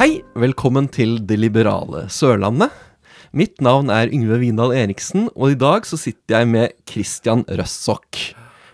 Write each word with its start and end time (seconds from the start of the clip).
Hei, 0.00 0.22
velkommen 0.38 0.86
til 0.92 1.18
Det 1.28 1.36
liberale 1.40 2.06
Sørlandet. 2.12 2.72
Mitt 3.36 3.60
navn 3.62 3.90
er 3.92 4.08
Yngve 4.10 4.38
Vindal 4.40 4.72
Eriksen, 4.74 5.28
og 5.36 5.52
i 5.52 5.58
dag 5.60 5.84
så 5.86 5.98
sitter 6.00 6.38
jeg 6.40 6.48
med 6.50 6.72
Christian 6.88 7.44
Røssok. 7.46 8.18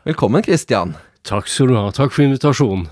Velkommen, 0.07 0.45
Christian. 0.47 0.95
Takk 1.27 1.51
skal 1.51 1.73
du 1.73 1.77
ha. 1.77 1.89
Takk 1.95 2.15
for 2.15 2.25
invitasjonen. 2.25 2.87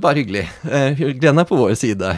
Bare 0.00 0.22
hyggelig. 0.22 0.46
Eh, 0.70 1.02
Gleden 1.18 1.42
er 1.42 1.48
på 1.50 1.58
vår 1.58 1.74
side. 1.78 2.14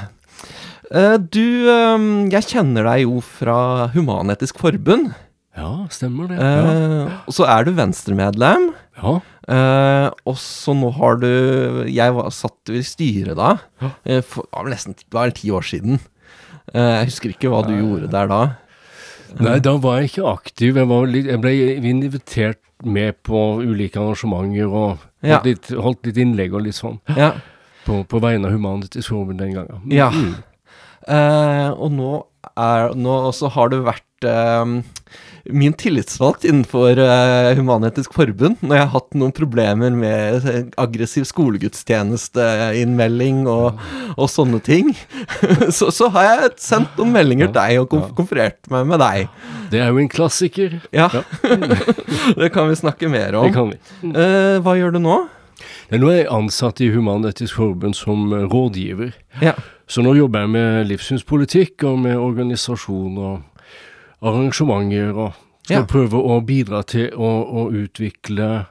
Eh, 0.92 1.16
Du, 1.18 1.43
eh, 1.72 2.07
jeg 2.36 2.46
kjenner 2.52 2.84
deg 2.93 3.07
jo 3.07 3.20
fra 3.25 3.88
Human-Etisk 3.95 4.61
Forbund. 4.61 5.14
Ja, 5.57 5.86
stemmer 5.91 6.29
det. 6.30 6.36
Ja. 6.38 6.61
Eh, 7.09 7.18
Og 7.27 7.34
så 7.34 7.48
er 7.48 7.65
du 7.65 7.73
Venstre-medlem. 7.73 8.70
Ja. 9.02 9.12
Eh, 9.50 10.06
og 10.30 10.36
så 10.38 10.74
nå 10.77 10.90
har 10.95 11.16
du 11.18 11.27
Jeg 11.90 12.12
var, 12.14 12.28
satt 12.30 12.70
i 12.70 12.82
styret 12.86 13.36
da. 13.38 13.54
Ja. 13.82 13.90
eh, 14.04 14.20
for, 14.23 14.45
det 14.46 14.54
var 14.54 14.66
vel 14.68 14.74
nesten 14.76 14.95
det 14.98 15.16
var 15.16 15.26
vel 15.28 15.36
ti 15.40 15.50
år 15.50 15.66
siden. 15.66 16.00
Eh, 16.74 16.90
jeg 17.00 17.09
husker 17.10 17.32
ikke 17.34 17.50
hva 17.50 17.62
du 17.66 17.73
gjorde 17.74 18.10
der 18.12 18.28
da. 18.30 18.40
Nei, 19.40 19.59
da 19.62 19.76
var 19.78 20.00
jeg 20.00 20.10
ikke 20.10 20.26
aktiv. 20.30 20.76
Jeg, 20.80 20.88
litt, 21.10 21.26
jeg 21.30 21.40
ble 21.42 21.52
invitert 21.90 22.60
med 22.82 23.18
på 23.26 23.40
ulike 23.62 24.00
arrangementer 24.00 24.66
og 24.70 24.98
Ja. 25.23 25.37
holdt, 25.37 25.45
litt, 25.51 25.66
holdt 25.76 26.06
litt 26.09 26.16
innlegg 26.16 26.54
og 26.56 26.62
litt 26.64 26.74
sånn 26.78 26.96
Ja. 27.16 27.32
på, 27.84 27.98
på 28.09 28.20
vegne 28.23 28.48
av 28.48 28.54
Humanitisk 28.54 29.10
Forbund 29.12 29.38
den 29.42 29.52
gangen. 29.59 29.82
Ja. 29.92 30.09
Mm. 30.10 30.34
Eh, 31.09 31.70
og 31.76 31.92
nå 31.92 32.10
er 32.56 32.95
Nå 32.96 33.14
også 33.30 33.51
har 33.52 33.68
du 33.73 33.80
vært 33.84 34.24
eh, 34.28 34.64
min 35.52 35.72
tillitsvalgt 35.77 36.45
innenfor 36.48 36.98
uh, 36.98 37.54
Human-Etisk 37.59 38.14
Forbund 38.16 38.56
når 38.62 38.77
jeg 38.77 38.84
har 38.84 38.92
hatt 38.95 39.14
noen 39.18 39.32
problemer 39.34 39.90
med 39.96 40.45
eh, 40.48 40.65
aggressiv 40.80 41.24
skolegudstjenesteinnmelding 41.29 43.48
og, 43.51 43.79
og 44.16 44.30
sånne 44.30 44.60
ting. 44.65 44.96
så, 45.76 45.90
så 45.95 46.09
har 46.15 46.23
jeg 46.29 46.51
sendt 46.62 46.96
noen 47.01 47.12
meldinger 47.15 47.46
til 47.51 47.60
deg 47.60 47.80
og 47.82 47.88
konf 47.92 48.09
konferert 48.18 48.60
meg 48.73 48.82
med 48.90 48.98
deg. 49.02 49.18
Det 49.70 49.79
er 49.80 49.88
jo 49.90 49.98
en 50.02 50.12
klassiker. 50.12 50.70
Ja, 50.95 51.09
det 52.40 52.48
kan 52.54 52.64
vi 52.70 52.74
snakke 52.79 53.07
mer 53.12 53.30
om. 53.38 53.45
Det 53.46 53.54
kan 53.57 53.66
vi. 53.73 53.76
Uh, 54.14 54.57
hva 54.64 54.73
gjør 54.79 54.90
du 54.96 55.01
nå? 55.04 55.16
Ja, 55.90 55.96
Nå 55.98 56.07
er 56.12 56.18
jeg 56.23 56.32
ansatt 56.32 56.76
i 56.80 56.92
Human-Etisk 56.95 57.54
Forbund 57.59 57.95
som 57.98 58.18
eh, 58.32 58.46
rådgiver. 58.51 59.10
Ja. 59.42 59.54
Så 59.90 59.98
nå 60.07 60.10
jobber 60.14 60.38
jeg 60.45 60.51
med 60.54 60.87
livssynspolitikk 60.92 61.82
og 61.88 61.96
med 62.04 62.14
organisasjon 62.14 63.14
og 63.18 63.32
arrangementer, 64.22 65.15
og 65.16 65.32
skal 65.65 65.82
Ja. 65.82 65.87
prøve 65.87 66.19
å 66.19 66.41
bidra 66.44 66.82
til 66.87 67.10
å, 67.15 67.31
å 67.47 67.71
utvikle 67.72 68.66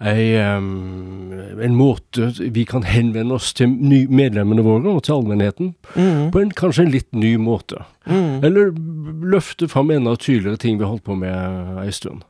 ei, 0.00 0.32
um, 0.56 1.32
en 1.60 1.74
måte 1.76 2.30
vi 2.50 2.64
kan 2.64 2.82
henvende 2.88 3.34
oss 3.36 3.52
til 3.52 3.68
medlemmene 4.08 4.62
våre 4.64 4.88
og 4.94 5.02
til 5.04 5.14
allmennheten 5.18 5.74
Mm, 5.94 6.30
på 6.32 6.40
en 6.40 6.50
kanskje 6.56 6.86
en 6.86 6.92
litt 6.94 7.12
ny 7.12 7.36
måte. 7.36 7.84
mm. 8.06 8.42
Eller 8.42 8.70
løfte 9.30 9.68
fram 9.68 9.90
enda 9.90 10.16
tydeligere 10.16 10.56
ting 10.58 10.78
vi 10.78 10.84
har 10.84 10.92
holdt 10.94 11.04
på 11.04 11.18
med 11.18 11.84
ei 11.84 11.90
stund. 11.90 12.22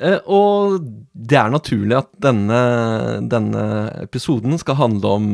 Eh, 0.00 0.18
og 0.26 0.80
det 1.14 1.36
er 1.38 1.50
naturlig 1.52 1.96
at 1.96 2.08
denne, 2.20 2.58
denne 3.30 3.62
episoden 4.02 4.58
skal 4.58 4.74
handle 4.80 5.12
om 5.14 5.28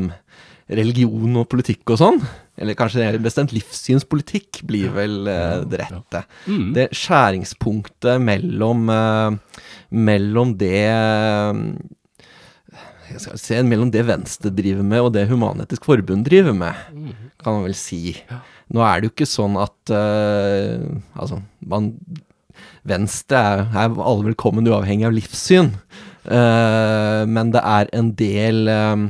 religion 0.69 1.39
og 1.41 1.49
politikk 1.49 1.95
og 1.95 1.99
sånn. 2.03 2.21
Eller 2.61 2.77
kanskje 2.77 3.07
bestemt 3.25 3.55
livssynspolitikk 3.57 4.63
blir 4.69 4.93
vel 4.93 5.31
eh, 5.31 5.63
det 5.71 5.81
rette. 5.81 6.25
Mm. 6.45 6.67
Det 6.77 6.91
skjæringspunktet 6.97 8.21
mellom, 8.23 8.85
eh, 8.93 9.65
mellom 10.11 10.53
det 10.61 10.85
eh, 10.91 11.63
jeg 13.11 13.23
skal 13.25 13.41
se, 13.43 13.61
mellom 13.67 13.91
det 13.91 14.05
Venstre 14.07 14.53
driver 14.55 14.87
med, 14.87 15.03
og 15.03 15.13
det 15.17 15.27
Human-Etisk 15.31 15.89
Forbund 15.89 16.29
driver 16.29 16.55
med, 16.55 16.77
kan 17.43 17.57
man 17.57 17.65
vel 17.67 17.75
si. 17.75 18.15
Nå 18.71 18.85
er 18.87 19.01
det 19.01 19.09
jo 19.09 19.15
ikke 19.17 19.27
sånn 19.27 19.57
at 19.59 19.95
eh, 19.97 20.85
Altså, 21.19 21.41
man 21.67 21.95
Venstre 22.87 23.41
er, 23.41 23.65
er 23.75 23.99
alle 23.99 24.31
velkommen 24.31 24.69
uavhengig 24.69 25.09
av 25.09 25.17
livssyn. 25.17 25.73
Eh, 26.27 27.23
men 27.27 27.53
det 27.55 27.63
er 27.65 27.89
en 27.97 28.11
del 28.19 28.69
um, 28.69 29.07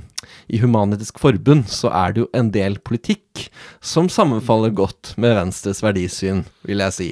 I 0.53 0.60
Human-Etisk 0.62 1.19
Forbund 1.19 1.66
så 1.71 1.91
er 1.91 2.12
det 2.15 2.22
jo 2.22 2.28
en 2.38 2.50
del 2.54 2.76
politikk 2.87 3.48
som 3.82 4.09
sammenfaller 4.12 4.71
godt 4.76 5.15
med 5.19 5.34
Venstres 5.38 5.82
verdisyn, 5.82 6.44
vil 6.69 6.78
jeg 6.84 6.93
si. 6.94 7.10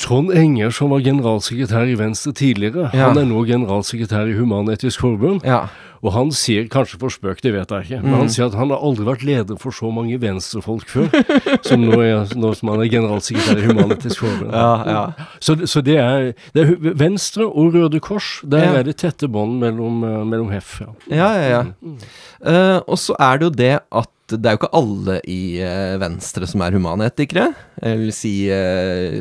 Trond 0.00 0.32
Enger, 0.32 0.72
som 0.72 0.90
var 0.90 1.02
generalsekretær 1.04 1.90
i 1.92 1.98
Venstre 2.00 2.32
tidligere, 2.32 2.88
Ja. 2.94 3.08
han 3.10 3.18
er 3.20 3.28
nå 3.28 3.44
generalsekretær 3.46 4.30
i 4.32 4.36
Human-Etisk 4.38 5.00
Forbund. 5.04 5.44
Ja. 5.44 5.66
Og 6.02 6.10
han 6.16 6.32
sier, 6.34 6.64
kanskje 6.72 6.98
for 6.98 7.14
spøk, 7.14 7.38
det 7.44 7.52
vet 7.54 7.70
jeg 7.70 7.86
ikke, 7.86 8.00
men 8.02 8.16
han 8.24 8.30
sier 8.32 8.48
at 8.48 8.56
han 8.58 8.72
har 8.74 8.80
aldri 8.82 9.04
vært 9.06 9.22
leder 9.26 9.58
for 9.62 9.70
så 9.76 9.90
mange 9.94 10.16
venstrefolk 10.22 10.88
før, 10.90 11.06
som 11.68 11.84
nå, 11.86 12.00
er, 12.02 12.32
nå 12.34 12.50
som 12.58 12.72
han 12.72 12.82
er 12.82 12.90
generalsekretær 12.90 13.60
i 13.62 13.68
Human-Etisk 13.68 14.24
Forbund. 14.24 14.50
Ja, 14.50 14.72
ja. 14.88 15.28
Så, 15.38 15.54
så 15.70 15.82
det, 15.86 15.98
er, 16.02 16.32
det 16.56 16.64
er 16.66 16.74
Venstre 16.98 17.46
og 17.46 17.76
Røde 17.76 18.02
Kors, 18.02 18.40
der 18.42 18.66
Ja. 18.66 18.72
er 18.80 18.88
det 18.90 18.96
tette 19.02 19.30
bånd 19.30 19.60
mellom, 19.62 20.02
eh, 20.08 20.18
mellom 20.26 20.50
HEF. 20.50 20.80
Ja. 20.82 20.90
Ja, 21.12 21.30
ja, 21.38 21.46
ja. 21.60 21.94
Uh, 22.42 22.80
og 22.90 22.98
så 22.98 23.14
er 23.22 23.38
det 23.38 23.46
jo 23.46 23.54
det 23.62 23.76
at 24.02 24.10
det 24.32 24.48
er 24.48 24.54
jo 24.54 24.60
ikke 24.62 24.76
alle 24.78 25.14
i 25.28 25.58
eh, 25.60 25.94
Venstre 26.00 26.46
som 26.48 26.62
er 26.64 26.72
humanetikere. 26.72 27.50
Jeg 27.82 27.98
vil 28.00 28.12
si 28.16 28.30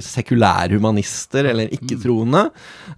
sekulærhumanister 0.05 1.49
eller 1.51 1.71
ikke-troende. 1.75 2.45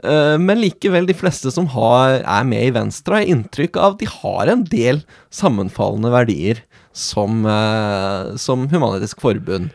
Eh, 0.04 0.36
men 0.42 0.62
likevel, 0.62 1.08
de 1.10 1.16
fleste 1.18 1.52
som 1.54 1.66
har, 1.74 2.20
er 2.22 2.46
med 2.48 2.68
i 2.68 2.74
Venstre, 2.76 3.22
har 3.22 3.32
inntrykk 3.34 3.73
av 3.78 3.94
at 3.96 4.00
de 4.00 4.08
har 4.10 4.48
en 4.54 4.64
del 4.70 5.04
sammenfallende 5.34 6.12
verdier 6.14 6.64
som, 6.94 7.46
uh, 7.46 8.36
som 8.38 8.68
Human-Etisk 8.70 9.22
Forbund. 9.22 9.72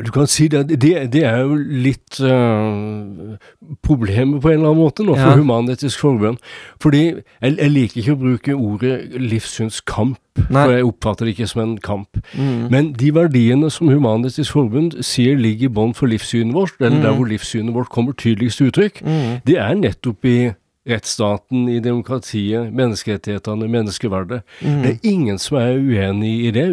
Du 0.00 0.08
kan 0.14 0.24
si 0.26 0.46
det, 0.48 0.62
det, 0.80 0.94
det 1.12 1.24
er 1.28 1.42
jo 1.44 1.56
litt 1.60 2.20
uh, 2.24 3.36
problemet 3.84 4.40
på 4.40 4.48
en 4.48 4.60
eller 4.60 4.70
annen 4.70 4.80
måte 4.80 5.04
nå 5.04 5.12
for 5.16 5.28
Ja. 5.28 5.36
Human-Etisk 5.36 6.00
Forbund. 6.00 6.38
Fordi 6.80 7.02
jeg, 7.42 7.56
jeg 7.58 7.70
liker 7.74 8.00
ikke 8.00 8.14
å 8.14 8.20
bruke 8.22 8.54
ordet 8.56 8.94
livssynskamp, 9.20 10.16
Nei. 10.48 10.62
for 10.64 10.72
jeg 10.72 10.86
oppfatter 10.88 11.28
det 11.28 11.34
ikke 11.34 11.48
som 11.50 11.62
en 11.66 11.74
kamp. 11.84 12.20
Mm. 12.32 12.62
Men 12.72 12.92
de 12.96 13.10
verdiene 13.12 13.68
som 13.72 13.90
Human-Etisk 13.92 14.54
Forbund 14.56 14.96
sier 15.04 15.36
ligger 15.36 15.68
i 15.68 15.74
bånd 15.80 15.96
for 15.98 16.08
livssynet 16.08 16.54
vårt, 16.56 16.76
eller 16.80 17.02
der 17.02 17.10
Mm. 17.12 17.16
hvor 17.20 17.28
livssynet 17.28 17.74
vårt 17.76 17.90
kommer 17.92 18.12
tydeligst 18.16 18.58
til 18.58 18.70
uttrykk, 18.72 19.02
Mm. 19.04 19.40
det 19.44 19.58
er 19.58 19.74
nettopp 19.74 20.24
i 20.24 20.54
rettsstaten, 20.88 21.66
i 21.68 21.78
demokratiet, 21.84 22.70
menneskerettighetene, 22.72 23.66
menneskeverdet. 23.68 24.40
Mm. 24.64 24.78
Det 24.82 24.90
er 24.94 25.08
ingen 25.10 25.38
som 25.38 25.58
er 25.60 25.76
uenig 25.76 26.30
i 26.46 26.50
det, 26.56 26.64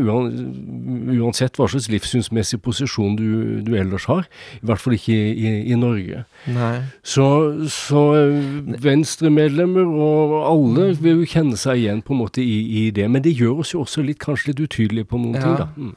uansett 1.18 1.58
hva 1.60 1.68
slags 1.70 1.90
livssynsmessig 1.92 2.60
posisjon 2.64 3.18
du, 3.20 3.28
du 3.68 3.74
ellers 3.78 4.08
har. 4.08 4.26
I 4.62 4.66
hvert 4.70 4.82
fall 4.84 4.96
ikke 4.98 5.12
i, 5.18 5.34
i, 5.36 5.54
i 5.74 5.80
Norge. 5.80 6.24
Nei. 6.56 6.72
Så, 7.04 7.28
så 7.74 8.04
eh, 8.22 8.82
Venstre-medlemmer 8.88 9.88
og 9.92 10.36
alle 10.54 10.90
vil 11.04 11.24
jo 11.24 11.30
kjenne 11.36 11.60
seg 11.60 11.84
igjen 11.84 12.04
på 12.06 12.16
en 12.16 12.22
måte 12.24 12.44
i, 12.44 12.58
i 12.86 12.90
det. 12.96 13.10
Men 13.12 13.26
det 13.26 13.36
gjør 13.38 13.64
oss 13.66 13.76
jo 13.76 13.84
også 13.84 14.06
litt, 14.08 14.22
kanskje 14.24 14.54
litt 14.54 14.64
utydelige 14.68 15.12
på 15.12 15.20
noen 15.22 15.36
Ja. 15.38 15.44
ting. 15.44 15.58
da. 15.60 15.70
Mm. 15.76 15.96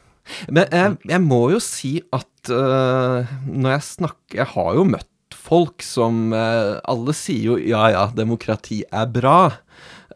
Men 0.53 0.67
jeg, 0.71 0.97
jeg 1.11 1.23
må 1.25 1.39
jo 1.51 1.59
si 1.65 1.95
at 2.15 2.51
uh, 2.55 3.27
når 3.51 3.73
jeg 3.73 3.83
snakker 3.87 4.37
Jeg 4.43 4.47
har 4.53 4.75
jo 4.77 4.85
møtt 4.87 5.09
folk 5.51 5.85
som 5.85 6.31
øh, 6.37 6.79
Alle 6.91 7.15
sier 7.17 7.53
jo 7.53 7.59
ja 7.59 7.89
ja, 7.95 8.05
demokrati 8.15 8.83
er 8.87 9.09
bra, 9.11 9.41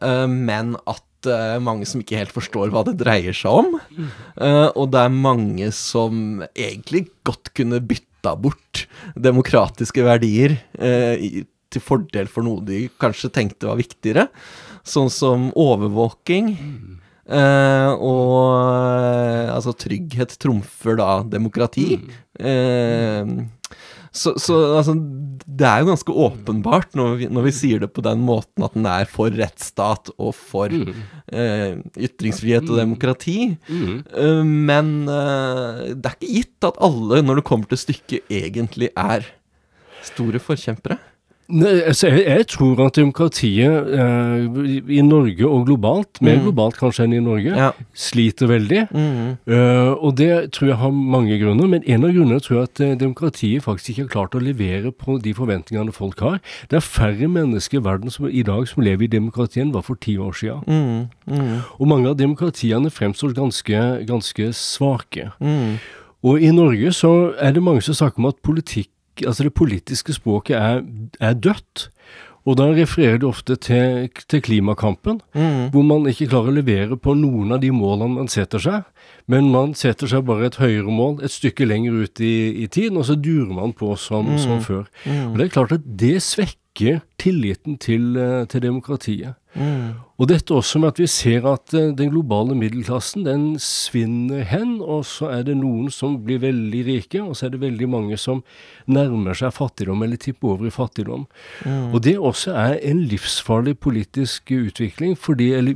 øh, 0.01 0.29
men 0.29 0.75
at 0.87 1.29
øh, 1.29 1.57
mange 1.63 1.87
som 1.89 2.03
ikke 2.03 2.21
helt 2.21 2.35
forstår 2.35 2.71
hva 2.73 2.85
det 2.87 2.97
dreier 3.01 3.35
seg 3.35 3.63
om. 3.63 3.79
Og 4.75 4.85
det 4.93 5.01
er 5.01 5.13
mange 5.13 5.71
som 5.73 6.43
egentlig 6.53 7.07
godt 7.25 7.53
kunne 7.57 7.81
bytta 7.81 8.35
bort 8.37 8.85
demokratiske 9.17 10.05
verdier 10.05 10.57
til 10.75 11.83
fordel 11.83 12.29
for 12.31 12.45
noe 12.45 12.63
de 12.65 12.85
kanskje 13.01 13.33
tenkte 13.33 13.69
var 13.69 13.79
viktigere. 13.79 14.29
Sånn 14.85 15.09
som 15.09 15.49
overvåking. 15.57 16.53
Uh, 17.25 17.89
og 18.05 18.59
uh, 18.69 19.49
altså 19.55 19.73
trygghet 19.81 20.35
trumfer 20.41 20.99
da 20.99 21.09
demokrati. 21.25 21.95
Eh, 22.37 23.31
så, 24.15 24.33
så 24.39 24.55
altså, 24.79 24.95
det 25.45 25.67
er 25.67 25.81
jo 25.81 25.89
ganske 25.91 26.15
åpenbart 26.25 26.95
når 26.97 27.17
vi, 27.19 27.27
når 27.31 27.47
vi 27.49 27.53
sier 27.55 27.81
det 27.83 27.91
på 27.95 28.03
den 28.05 28.21
måten 28.25 28.65
at 28.65 28.75
den 28.77 28.87
er 28.89 29.09
for 29.11 29.33
rettsstat 29.35 30.11
og 30.15 30.31
for 30.37 30.71
eh, 30.71 31.75
ytringsfrihet 31.93 32.69
og 32.69 32.79
demokrati. 32.79 33.37
Mm. 33.67 33.97
Uh, 34.15 34.43
men 34.45 34.93
uh, 35.09 35.91
det 35.91 36.07
er 36.07 36.15
ikke 36.15 36.35
gitt 36.39 36.69
at 36.71 36.79
alle, 36.87 37.21
når 37.25 37.41
det 37.41 37.47
kommer 37.49 37.71
til 37.71 37.81
stykket, 37.81 38.31
egentlig 38.31 38.91
er 38.95 39.27
store 40.05 40.41
forkjempere. 40.43 40.99
Altså 41.47 42.07
jeg, 42.09 42.23
jeg 42.25 42.45
tror 42.49 42.79
at 42.87 42.95
demokratiet 42.97 43.89
eh, 43.93 44.45
i- 44.97 45.01
Norge 45.05 45.45
og 45.45 45.67
globalt, 45.67 46.17
mer 46.25 46.39
globalt 46.41 46.73
kanskje 46.79 47.03
enn 47.05 47.13
i 47.13 47.19
Norge, 47.21 47.53
Ja. 47.53 47.67
sliter 47.93 48.47
veldig. 48.49 48.87
Mm. 48.89 49.37
Eh, 49.45 49.91
og 49.93 50.15
det 50.17 50.51
tror 50.51 50.67
jeg 50.71 50.77
har 50.77 50.89
mange 50.91 51.37
grunner, 51.39 51.67
men 51.67 51.83
en 51.85 52.03
av 52.03 52.09
grunnene 52.15 52.41
tror 52.41 52.57
jeg 52.57 52.63
at 52.63 52.81
eh, 52.81 52.95
demokratiet 52.97 53.61
faktisk 53.63 53.89
ikke 53.93 54.01
har 54.07 54.13
klart 54.15 54.35
å 54.39 54.41
levere 54.41 54.91
på 54.91 55.19
de 55.21 55.33
forventningene 55.37 55.93
folk 55.93 56.19
har. 56.25 56.39
Det 56.69 56.77
er 56.77 56.81
færre 56.81 57.27
mennesker 57.29 57.77
i 57.77 57.83
verden 57.85 58.09
som, 58.09 58.25
i 58.25 58.41
dag 58.41 58.65
som 58.67 58.81
lever 58.81 59.03
i 59.05 59.07
demokrati 59.13 59.61
enn 59.61 59.71
var 59.71 59.85
for 59.85 59.95
ti 60.01 60.17
år 60.17 60.33
siden. 60.33 60.65
Mm. 60.65 61.05
Mm. 61.29 61.61
Og 61.79 61.87
mange 61.87 62.09
av 62.09 62.17
demokratiene 62.17 62.89
fremstår 62.89 63.35
ganske, 63.37 63.83
ganske 64.09 64.49
svake. 64.57 65.29
Mm. 65.39 65.77
Og 66.25 66.41
i 66.41 66.49
Norge 66.49 66.89
så 66.97 67.35
er 67.39 67.51
det 67.53 67.61
mange 67.61 67.83
som 67.85 67.93
snakker 67.93 68.17
om 68.17 68.25
at 68.31 68.41
politikk, 68.41 68.89
altså 69.23 69.43
det 69.47 69.53
politiske 69.55 70.13
språket 70.13 70.57
er, 70.59 70.81
er 71.23 71.33
dødt. 71.33 71.89
Og 72.45 72.57
da 72.59 72.67
refererer 72.77 73.17
du 73.17 73.23
ofte 73.27 73.55
til, 73.57 74.09
til 74.29 74.41
klimakampen, 74.45 75.21
Mm. 75.33 75.71
hvor 75.73 75.81
man 75.83 76.03
ikke 76.05 76.27
klarer 76.29 76.51
å 76.51 76.53
levere 76.59 76.97
på 77.01 77.15
noen 77.17 77.55
av 77.55 77.61
de 77.63 77.71
målene 77.73 78.19
man 78.19 78.27
setter 78.29 78.61
seg. 78.61 78.83
Men 79.27 79.49
man 79.49 79.73
setter 79.73 80.05
seg 80.11 80.27
bare 80.27 80.45
et 80.51 80.59
høyere 80.61 80.85
mål 80.93 81.23
et 81.25 81.33
stykke 81.33 81.65
lenger 81.65 82.03
ut 82.03 82.21
i, 82.21 82.35
i 82.61 82.67
tiden, 82.67 82.97
og 83.01 83.05
så 83.09 83.15
durer 83.17 83.49
man 83.49 83.73
på 83.73 83.95
som, 83.97 84.29
som 84.37 84.61
før. 84.61 84.85
Og 85.31 85.39
det 85.39 85.47
er 85.47 85.55
klart 85.55 85.71
at 85.79 85.87
det 85.97 86.19
svekker 86.21 87.01
tilliten 87.17 87.79
til, 87.81 88.11
eh, 88.17 88.45
til 88.45 88.61
demokratiet. 88.61 89.33
Mm. 89.55 89.95
Og 90.15 90.29
dette 90.31 90.55
også 90.55 90.79
med 90.79 90.93
at 90.93 90.99
vi 90.99 91.07
ser 91.11 91.45
at 91.49 91.73
eh, 91.75 91.91
den 91.95 92.11
globale 92.13 92.55
middelklassen 92.55 93.25
den 93.25 93.43
svinner 93.59 94.45
hen, 94.47 94.77
og 94.79 95.03
så 95.07 95.29
er 95.31 95.43
det 95.47 95.57
noen 95.59 95.89
som 95.91 96.17
blir 96.23 96.39
veldig 96.43 96.83
rike, 96.87 97.19
og 97.23 97.35
så 97.35 97.47
er 97.47 97.55
det 97.55 97.61
veldig 97.63 97.89
mange 97.91 98.19
som 98.19 98.41
nærmer 98.87 99.35
seg 99.35 99.51
fattigdom 99.55 100.03
eller 100.05 100.19
tipper 100.21 100.53
over 100.53 100.69
i 100.69 100.73
fattigdom. 100.75 101.25
Og 101.65 101.97
det 102.05 102.15
også 102.15 102.55
er 102.55 102.77
en 102.87 103.03
livsfarlig 103.11 103.75
politisk 103.83 104.51
utvikling, 104.55 105.17
fordi, 105.19 105.51
eh, 105.55 105.71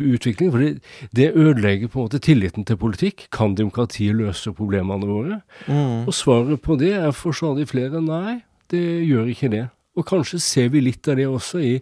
utvikling, 0.00 0.52
fordi 0.52 0.72
det 1.12 1.32
ødelegger 1.34 1.88
på 1.88 2.00
en 2.00 2.08
måte 2.08 2.22
tilliten 2.22 2.64
til 2.64 2.80
politikk. 2.80 3.28
Kan 3.30 3.56
demokratiet 3.56 4.16
løse 4.16 4.52
problemene 4.52 5.06
våre? 5.06 5.40
Mm. 5.68 6.06
Og 6.08 6.14
svaret 6.14 6.62
på 6.62 6.78
det 6.80 6.94
er 6.94 7.12
for 7.12 7.32
stadig 7.32 7.68
flere 7.68 8.00
nei, 8.00 8.42
det 8.70 9.06
gjør 9.06 9.28
ikke 9.32 9.50
det. 9.52 9.66
Og 9.96 10.06
kanskje 10.08 10.40
ser 10.44 10.68
vi 10.74 10.84
litt 10.84 11.08
av 11.08 11.16
det 11.16 11.26
også 11.30 11.62
i, 11.64 11.74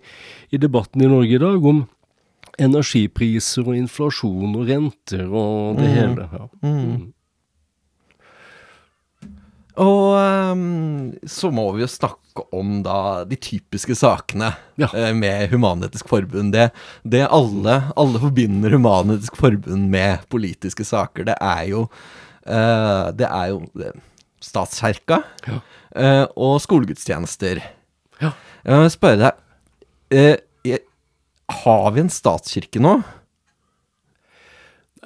i 0.54 0.60
debatten 0.62 1.02
i 1.02 1.10
Norge 1.10 1.34
i 1.34 1.42
dag, 1.42 1.64
om 1.66 1.84
energipriser 2.62 3.66
og 3.66 3.74
inflasjon 3.74 4.54
og 4.54 4.68
renter 4.70 5.26
og 5.26 5.80
det 5.80 5.88
hele. 5.90 6.28
Ja. 6.30 6.48
Mm. 6.62 7.12
Og 9.82 10.14
um, 10.54 11.14
så 11.26 11.50
må 11.50 11.64
vi 11.74 11.82
jo 11.82 11.90
snakke 11.90 12.44
om 12.54 12.76
da 12.86 13.24
de 13.26 13.38
typiske 13.38 13.96
sakene 13.98 14.52
Ja. 14.78 14.86
eh, 14.94 15.10
med 15.14 15.50
Human-Etisk 15.50 16.06
Forbund. 16.10 16.52
Det, 16.54 16.68
det 17.02 17.24
alle, 17.26 17.80
alle 17.98 18.22
forbinder 18.22 18.70
Human-Etisk 18.76 19.34
Forbund 19.38 19.90
med 19.90 20.22
politiske 20.30 20.86
saker, 20.86 21.26
det 21.26 21.36
er 21.42 21.64
jo 21.72 21.88
uh, 22.46 23.10
Det 23.18 23.26
er 23.26 23.50
jo 23.50 23.64
eh, 23.82 23.98
statskirka 24.42 25.24
Ja. 25.48 25.58
uh, 25.98 26.26
og 26.36 26.60
skolegudstjenester. 26.62 27.62
Ja. 28.22 28.30
Jeg 28.64 28.80
må 28.80 28.88
spørre 28.92 29.18
deg 29.20 30.16
eh, 30.16 30.78
Har 31.64 31.90
vi 31.92 32.00
en 32.04 32.12
statskirke 32.12 32.80
nå? 32.82 32.98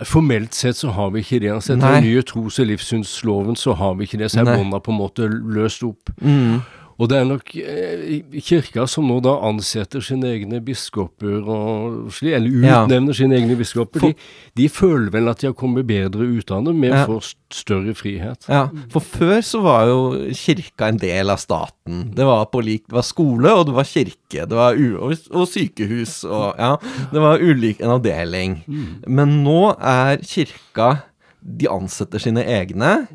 Formelt 0.07 0.55
sett 0.55 0.79
så 0.79 0.93
har 0.95 1.11
vi 1.11 1.25
ikke 1.25 1.41
det. 1.43 1.51
Altså, 1.51 1.75
etter 1.75 1.97
den 1.97 2.05
nye 2.07 2.23
tros- 2.23 2.61
og 2.63 2.69
livssynsloven 2.71 3.57
så 3.59 3.75
har 3.75 3.97
vi 3.99 4.07
ikke 4.07 4.21
det. 4.21 4.29
Så 4.31 4.45
er 4.45 4.53
bånda 4.53 4.79
på 4.79 4.93
en 4.95 5.01
måte 5.01 5.27
løst 5.27 5.83
opp. 5.83 6.13
Mm. 6.23 6.61
Og 6.99 7.07
det 7.07 7.15
er 7.21 7.27
nok 7.29 7.53
eh, 7.63 8.41
kirka 8.43 8.83
som 8.91 9.07
nå 9.07 9.21
da 9.23 9.37
ansetter 9.47 10.03
sine 10.03 10.33
egne 10.35 10.59
biskoper 10.67 11.45
og 11.47 12.09
slik, 12.11 12.33
eller 12.35 12.65
Ja. 12.67 12.81
utnevner 12.83 13.15
sine 13.15 13.37
egne 13.39 13.55
biskoper. 13.55 14.01
For- 14.03 14.11
De, 14.11 14.63
de 14.63 14.67
føler 14.69 15.11
vel 15.15 15.29
at 15.31 15.39
de 15.39 15.47
har 15.47 15.55
kommet 15.55 15.87
bedre 15.87 16.27
ut 16.27 16.51
av 16.51 16.65
det, 16.67 16.75
med 16.75 16.91
Ja. 16.91 17.05
for 17.07 17.23
større 17.55 17.95
frihet. 17.95 18.49
Ja, 18.51 18.65
for 18.91 18.99
før 19.01 19.39
så 19.47 19.63
var 19.63 19.87
jo 19.87 20.01
kirka 20.35 20.89
en 20.89 20.99
del 20.99 21.31
av 21.31 21.39
staten. 21.39 22.11
Det 22.19 22.27
var 22.27 22.47
på 22.51 22.65
lik, 22.67 22.89
det 22.89 22.99
var 22.99 23.07
skole, 23.07 23.47
og 23.55 23.67
det 23.71 23.75
var 23.79 23.85
kirke, 23.85 24.43
det 24.51 24.59
var 24.59 24.75
og, 24.99 25.15
og 25.31 25.47
sykehus, 25.47 26.25
og 26.25 26.59
ja, 26.59 26.77
det 27.13 27.21
var 27.23 27.39
ulik 27.39 27.81
en 27.81 27.95
avdeling. 27.95 28.59
Men 29.07 29.45
nå 29.45 29.77
er 29.79 30.19
kirka 30.27 31.05
De 31.41 31.69
ansetter 31.71 32.19
sine 32.19 32.43
egne, 32.43 33.07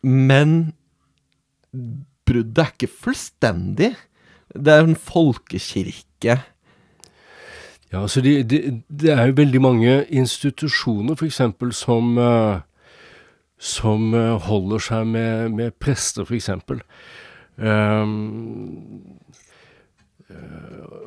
men 0.00 0.72
bruddet 2.28 2.62
er 2.62 2.70
ikke 2.74 2.92
fullstendig. 3.08 3.94
Det 4.54 4.72
er 4.74 4.84
en 4.84 4.96
folkekirke. 4.96 6.38
Ja, 7.88 8.06
så 8.06 8.20
de, 8.20 8.42
de, 8.44 8.82
Det 8.88 9.12
er 9.12 9.26
jo 9.26 9.38
veldig 9.40 9.60
mange 9.64 9.92
institusjoner 10.12 11.16
f.eks. 11.16 11.40
som 11.72 12.18
eh, 12.20 12.58
som 13.58 14.14
eh, 14.14 14.36
holder 14.46 14.82
seg 14.82 15.06
med, 15.10 15.56
med 15.58 15.74
prester, 15.82 16.26
f.eks. 16.26 16.50
Um, 17.58 19.02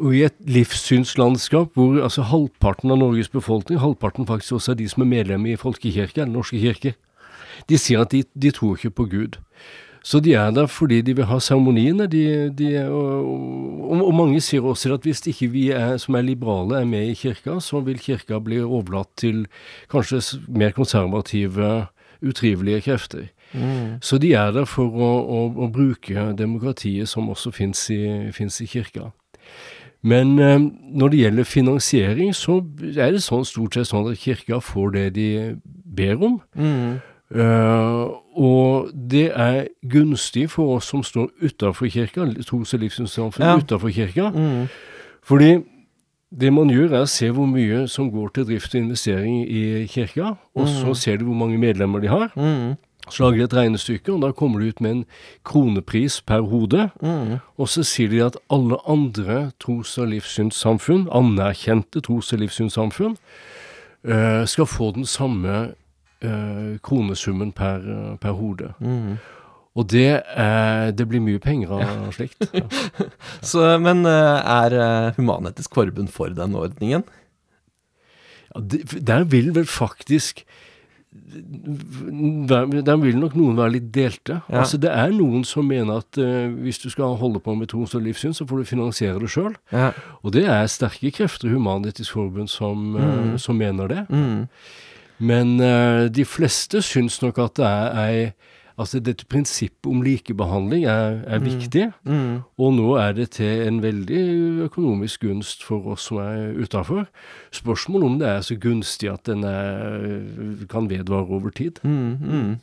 og 0.01 0.15
i 0.17 0.23
et 0.25 0.35
livssynslandskap 0.49 1.77
hvor 1.77 2.01
altså 2.03 2.25
halvparten 2.27 2.91
av 2.91 2.99
Norges 2.99 3.29
befolkning, 3.31 3.79
halvparten 3.79 4.27
faktisk 4.27 4.57
også 4.57 4.73
er 4.73 4.81
de 4.81 4.89
som 4.91 5.05
er 5.05 5.11
medlemmer 5.13 5.53
i 5.53 5.59
folkekirke, 5.61 6.23
eller 6.23 6.33
norske 6.33 6.59
kirke, 6.59 6.95
de 7.69 7.79
sier 7.79 8.03
at 8.03 8.11
de, 8.11 8.23
de 8.33 8.51
tror 8.51 8.75
ikke 8.75 8.97
på 8.97 9.07
Gud. 9.13 9.37
Så 10.03 10.19
de 10.19 10.33
er 10.33 10.51
der 10.51 10.65
fordi 10.65 11.01
de 11.05 11.15
vil 11.15 11.27
ha 11.29 11.37
seremoniene. 11.39 12.07
De, 12.09 12.49
de, 12.57 12.69
og, 12.89 13.27
og, 13.91 14.01
og 14.07 14.13
mange 14.17 14.41
sier 14.41 14.65
også 14.65 14.95
at 14.95 15.05
hvis 15.05 15.21
ikke 15.29 15.51
vi 15.53 15.67
er, 15.69 15.97
som 16.01 16.17
er 16.17 16.25
liberale 16.25 16.79
er 16.81 16.87
med 16.89 17.11
i 17.11 17.13
kirka, 17.17 17.59
så 17.61 17.83
vil 17.85 18.01
kirka 18.01 18.39
bli 18.41 18.61
overlatt 18.63 19.11
til 19.21 19.45
kanskje 19.91 20.23
mer 20.49 20.73
konservative, 20.73 21.85
utrivelige 22.21 22.81
krefter. 22.81 23.29
Så 24.01 24.17
de 24.17 24.33
er 24.33 24.51
der 24.55 24.65
for 24.65 24.87
å, 24.87 25.11
å, 25.21 25.39
å 25.65 25.67
bruke 25.67 26.31
demokratiet 26.39 27.09
som 27.09 27.29
også 27.29 27.51
fins 27.51 27.89
i, 27.91 28.31
i 28.31 28.67
kirka. 28.69 29.11
Men 30.01 30.39
eh, 30.39 30.57
når 30.97 31.13
det 31.13 31.19
gjelder 31.19 31.45
finansiering, 31.45 32.33
så 32.33 32.57
er 32.95 33.11
det 33.13 33.21
sånn 33.21 33.45
stort 33.45 33.77
sett 33.77 33.91
sånn 33.91 34.09
at 34.09 34.17
kirka 34.17 34.61
får 34.63 34.95
det 34.95 35.07
de 35.19 35.27
ber 35.67 36.23
om. 36.25 36.39
Eh, 37.35 38.07
og 38.35 38.89
det 39.09 39.31
er 39.35 39.67
gunstig 39.89 40.49
for 40.51 40.75
oss 40.77 40.85
som 40.91 41.03
står 41.03 41.29
utafor 41.43 41.87
kirka, 41.91 42.25
tros- 42.47 42.73
og 42.73 42.79
livssynssamfunn 42.79 43.45
Ja. 43.45 43.57
utafor 43.57 43.89
kirka. 43.89 44.31
Fordi 45.23 45.63
det 46.39 46.53
man 46.53 46.69
gjør, 46.69 46.91
er 46.93 47.03
å 47.03 47.07
se 47.09 47.29
hvor 47.29 47.45
mye 47.47 47.87
som 47.87 48.09
går 48.11 48.29
til 48.33 48.45
drift 48.45 48.75
og 48.75 48.81
investering 48.81 49.47
i 49.49 49.85
kirka, 49.87 50.35
og 50.55 50.67
så 50.67 50.93
ser 50.95 51.17
du 51.17 51.25
hvor 51.25 51.35
mange 51.35 51.57
medlemmer 51.57 51.99
de 52.01 52.07
har. 52.07 52.31
Mm. 52.35 52.77
Så 53.09 53.23
lager 53.23 53.37
de 53.37 53.43
et 53.43 53.53
regnestykke, 53.53 54.13
og 54.13 54.21
da 54.21 54.31
kommer 54.31 54.59
de 54.61 54.67
ut 54.69 54.81
med 54.81 54.91
en 54.91 55.05
kronepris 55.43 56.21
per 56.21 56.41
hode. 56.41 56.89
Og 57.57 57.67
så 57.67 57.83
sier 57.83 58.09
de 58.09 58.21
at 58.25 58.37
alle 58.49 58.77
andre 58.87 59.51
tros- 59.59 59.97
og 59.97 60.07
livssynssamfunn, 60.07 61.07
anerkjente 61.11 62.01
tros- 62.01 62.31
og 62.33 62.39
livssynssamfunn, 62.39 63.17
uh, 64.07 64.45
skal 64.45 64.65
få 64.65 64.93
den 64.95 65.05
samme 65.05 65.73
eh, 66.21 66.77
kronesummen 66.83 67.51
per, 67.57 67.85
eh, 67.85 68.15
per 68.21 68.35
hode. 68.37 68.73
Og 69.71 69.87
det, 69.87 70.07
eh, 70.35 70.89
det 70.91 71.07
blir 71.07 71.23
mye 71.23 71.39
penger 71.39 71.71
av 71.77 72.09
slikt. 72.17 72.43
Ja. 72.53 72.65
Så, 73.51 73.63
men 73.79 74.05
eh, 74.05 74.55
er 74.57 74.75
eh, 74.75 75.13
Human-Etisk 75.19 75.73
Forbund 75.77 76.11
for 76.11 76.33
den 76.35 76.57
ordningen? 76.59 77.05
Ja, 78.51 78.61
det, 78.73 78.83
der 79.07 79.23
vil 79.31 79.53
vel 79.55 79.65
faktisk 79.69 80.43
der, 81.11 82.65
der 82.81 82.95
vil 83.01 83.17
nok 83.19 83.33
noen 83.35 83.57
være 83.59 83.73
litt 83.75 83.89
delte. 83.95 84.37
Ja. 84.47 84.61
Altså 84.61 84.77
Det 84.79 84.91
er 84.95 85.11
noen 85.11 85.43
som 85.47 85.67
mener 85.67 85.99
at 85.99 86.19
eh, 86.19 86.47
hvis 86.63 86.79
du 86.79 86.87
skal 86.91 87.17
holde 87.19 87.41
på 87.43 87.55
med 87.59 87.67
tros- 87.71 87.95
og 87.97 88.05
livssyn, 88.05 88.35
så 88.35 88.47
får 88.47 88.61
du 88.61 88.69
finansiere 88.69 89.19
det 89.19 89.31
sjøl. 89.31 89.55
Ja. 89.75 89.91
Og 90.23 90.31
det 90.35 90.45
er 90.47 90.69
sterke 90.71 91.11
krefter 91.15 91.49
i 91.49 91.55
Human-Etisk 91.55 92.15
Forbund 92.15 92.51
som, 92.51 92.95
eh, 92.95 93.35
som 93.43 93.59
mener 93.59 93.91
det. 93.91 94.05
Mm. 94.09 94.47
Men 95.21 95.59
uh, 95.61 96.07
de 96.09 96.25
fleste 96.25 96.81
syns 96.85 97.21
nok 97.21 97.37
at 97.43 97.59
det 97.61 97.69
er 97.69 98.01
ei 98.05 98.23
Altså 98.81 99.01
dette 99.03 99.27
prinsippet 99.29 99.85
om 99.91 99.99
likebehandling 100.01 100.85
er, 100.89 101.19
er 101.27 101.41
viktig. 101.43 101.83
Mm. 102.07 102.39
Og 102.57 102.71
nå 102.73 102.95
er 102.97 103.11
det 103.13 103.27
til 103.35 103.65
en 103.67 103.81
veldig 103.83 104.21
økonomisk 104.65 105.27
gunst 105.27 105.61
for 105.67 105.91
oss 105.93 106.07
som 106.09 106.21
er 106.23 106.55
utafor. 106.57 107.03
Spørsmålet 107.53 108.07
om 108.07 108.15
det 108.21 108.29
er 108.31 108.41
så 108.47 108.57
gunstig 108.57 109.11
at 109.11 109.27
den 109.29 109.43
er, 109.45 110.65
kan 110.71 110.89
vedvare 110.89 111.29
over 111.29 111.53
tid. 111.53 111.83
Mm, 111.83 112.17
mm. 112.23 112.55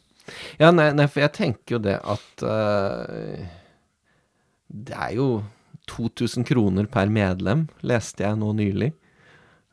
Ja, 0.58 0.72
nei, 0.74 0.90
nei, 0.96 1.06
for 1.06 1.22
jeg 1.22 1.34
tenker 1.36 1.76
jo 1.76 1.82
det 1.86 2.00
at 2.02 2.42
uh, 2.42 3.46
Det 4.68 4.96
er 4.96 5.14
jo 5.16 5.28
2000 5.88 6.44
kroner 6.44 6.88
per 6.90 7.08
medlem, 7.12 7.68
leste 7.80 8.26
jeg 8.26 8.40
nå 8.40 8.52
nylig. 8.58 8.92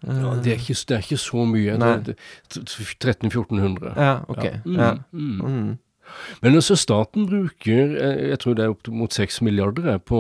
Ja, 0.05 0.35
det, 0.43 0.51
er 0.53 0.59
ikke, 0.61 0.77
det 0.89 0.97
er 0.97 1.03
ikke 1.07 1.17
så 1.21 1.45
mye. 1.49 1.77
Nei. 1.81 1.95
Det- 2.05 2.15
det- 2.53 2.65
1300-1400. 2.99 3.93
Ja, 3.97 4.19
ok. 4.27 4.43
Ja. 4.65 4.91
Mm, 5.11 5.41
mm. 5.41 5.49
Mm. 5.49 5.77
Men 6.41 6.55
altså 6.55 6.75
staten 6.77 7.25
bruker 7.29 7.95
eh, 7.97 8.29
jeg 8.29 8.39
tror 8.39 8.53
det 8.57 8.65
er 8.65 8.73
opp 8.73 8.87
mot 8.93 9.13
6 9.13 9.41
milliarder 9.41 9.87
eh, 9.93 9.97
på 9.97 10.19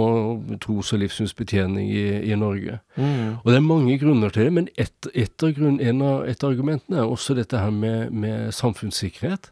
tros- 0.63 0.93
og 0.95 0.99
livssynsbetjening 1.03 1.91
i, 1.91 2.05
i 2.31 2.35
Norge. 2.39 2.79
Mm. 2.97 3.35
Og 3.43 3.51
det 3.51 3.55
er 3.59 3.67
mange 3.67 3.97
grunner 4.01 4.33
til 4.33 4.47
det, 4.47 4.53
men 4.53 4.69
et, 4.77 5.09
et, 5.13 5.43
av, 5.43 5.53
grunn, 5.57 5.79
av, 6.01 6.25
et 6.25 6.43
av, 6.43 6.49
argumentene 6.55 6.97
er 7.03 7.11
også 7.11 7.37
dette 7.37 7.59
her 7.61 7.69
med, 7.69 8.09
med 8.11 8.51
samfunnssikkerhet. 8.55 9.51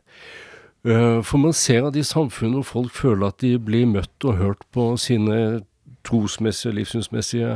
Uh, 0.83 1.21
for 1.23 1.39
man 1.39 1.53
ser 1.55 1.85
at 1.87 1.95
i 1.95 2.03
samfunn 2.03 2.57
hvor 2.57 2.65
folk 2.67 2.95
føler 2.97 3.29
at 3.29 3.39
de 3.39 3.53
blir 3.61 3.85
møtt 3.87 4.25
og 4.27 4.35
hørt 4.41 4.65
på 4.75 4.89
sine 4.99 5.61
trosmessige 6.03 6.73
livssynsmessige 6.75 7.53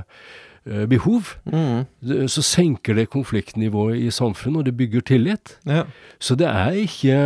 behov, 0.90 1.36
Mm. 1.48 1.86
så 2.28 2.42
senker 2.44 2.96
det 2.98 3.10
konfliktnivået 3.10 4.02
i 4.02 4.12
samfunnet, 4.12 4.60
og 4.60 4.66
det 4.66 4.78
bygger 4.78 5.02
tillit. 5.02 5.58
Ja. 5.66 5.84
Så 6.20 6.36
det 6.36 6.48
er 6.48 6.72
ikke, 6.72 7.18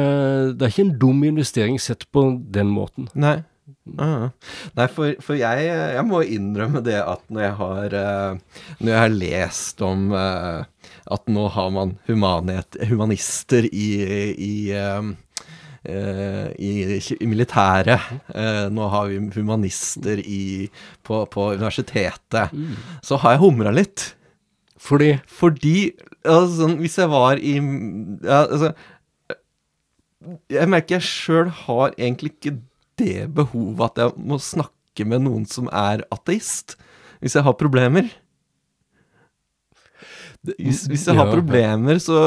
det 0.54 0.62
er 0.62 0.74
ikke 0.74 0.86
en 0.86 1.00
dum 1.00 1.24
investering 1.24 1.80
sett 1.82 2.06
på 2.12 2.28
den 2.54 2.70
måten. 2.70 3.10
Nei. 3.14 3.42
Ah. 3.98 4.30
Nei, 4.78 4.86
for, 4.94 5.16
for 5.24 5.38
jeg, 5.40 5.66
jeg, 5.66 6.04
må 6.06 6.22
innrømme 6.22 6.84
det 6.86 7.00
at 7.02 7.24
når 7.34 7.42
jeg 7.42 7.56
har, 7.58 7.96
uh, 7.96 8.60
når 8.80 8.92
jeg 8.92 9.02
har 9.02 9.16
lest 9.16 9.82
om 9.86 10.12
uh, 10.14 10.64
at 11.12 11.32
nå 11.32 11.48
har 11.56 11.72
man 11.74 11.96
humanister 12.08 13.68
i, 13.72 13.90
i 14.38 14.54
i, 15.82 16.72
i, 17.00 17.26
militæret. 17.26 18.10
Uh, 18.30 18.68
nå 18.70 18.88
har 18.94 19.10
vi 19.10 19.20
humanister 19.34 20.22
i, 20.22 20.70
på, 21.04 21.24
på 21.26 21.52
universitetet. 21.56 22.54
Mm. 22.54 22.76
Så 23.06 23.18
har 23.24 23.36
jeg 23.36 23.44
humra 23.46 23.74
litt. 23.74 24.12
Fordi? 24.82 25.16
Fordi 25.30 25.92
altså, 26.26 26.68
Hvis 26.80 26.98
jeg 26.98 27.10
var 27.10 27.38
i 27.38 27.56
ja, 28.24 28.42
altså, 28.46 28.72
Jeg 30.50 30.70
merker 30.70 30.98
jeg 30.98 31.06
sjøl 31.06 31.50
har 31.66 31.94
egentlig 31.98 32.34
ikke 32.36 32.58
det 33.02 33.30
behovet 33.34 33.92
at 33.92 34.02
jeg 34.04 34.26
må 34.30 34.38
snakke 34.38 35.06
med 35.08 35.24
noen 35.26 35.46
som 35.50 35.70
er 35.74 36.04
ateist, 36.14 36.76
hvis 37.24 37.34
jeg 37.38 37.46
har 37.48 37.56
problemer. 37.58 38.12
Hvis, 40.42 40.88
hvis, 40.90 41.04
jeg 41.06 41.14
har 41.20 41.30
problemer, 41.30 42.00
så 42.02 42.18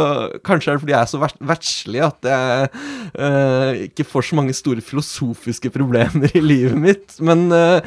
kanskje 0.47 0.71
er 0.71 0.76
det 0.76 0.83
fordi 0.85 0.92
jeg 0.94 1.00
er 1.00 1.11
så 1.11 1.18
verdslig 1.50 2.02
at 2.06 2.28
jeg 2.30 2.68
uh, 3.18 3.71
ikke 3.88 4.06
får 4.06 4.28
så 4.28 4.38
mange 4.38 4.54
store 4.54 4.85
filosofiske 4.87 5.73
problemer 5.75 6.30
i 6.30 6.42
livet 6.44 6.78
mitt. 6.78 7.16
Men 7.18 7.49
uh, 7.50 7.83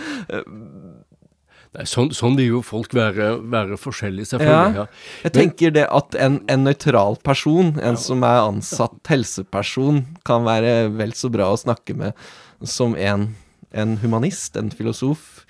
Nei, 1.77 1.83
sånn, 1.85 2.09
sånn, 2.15 2.37
vil 2.39 2.55
jo 2.55 2.59
folk 2.65 2.93
være, 2.95 3.35
være 3.53 3.77
forskjellige, 3.77 4.31
selvfølgelig. 4.31 4.79
Ja, 4.79 4.85
jeg 5.27 5.33
tenker 5.35 5.73
det 5.75 5.83
at 5.93 6.15
en, 6.17 6.39
en 6.49 6.63
nøytral 6.65 7.19
person, 7.27 7.73
en 7.75 7.97
ja. 7.97 8.01
som 8.01 8.23
er 8.25 8.39
ansatt 8.47 9.11
helseperson, 9.11 10.05
kan 10.25 10.47
være 10.47 10.87
vel 10.97 11.13
så 11.17 11.29
bra 11.33 11.51
å 11.53 11.59
snakke 11.59 11.93
med 11.99 12.17
som 12.65 12.95
en, 12.97 13.29
en 13.77 13.97
humanist, 14.01 14.57
en 14.57 14.71
filosof. 14.73 15.43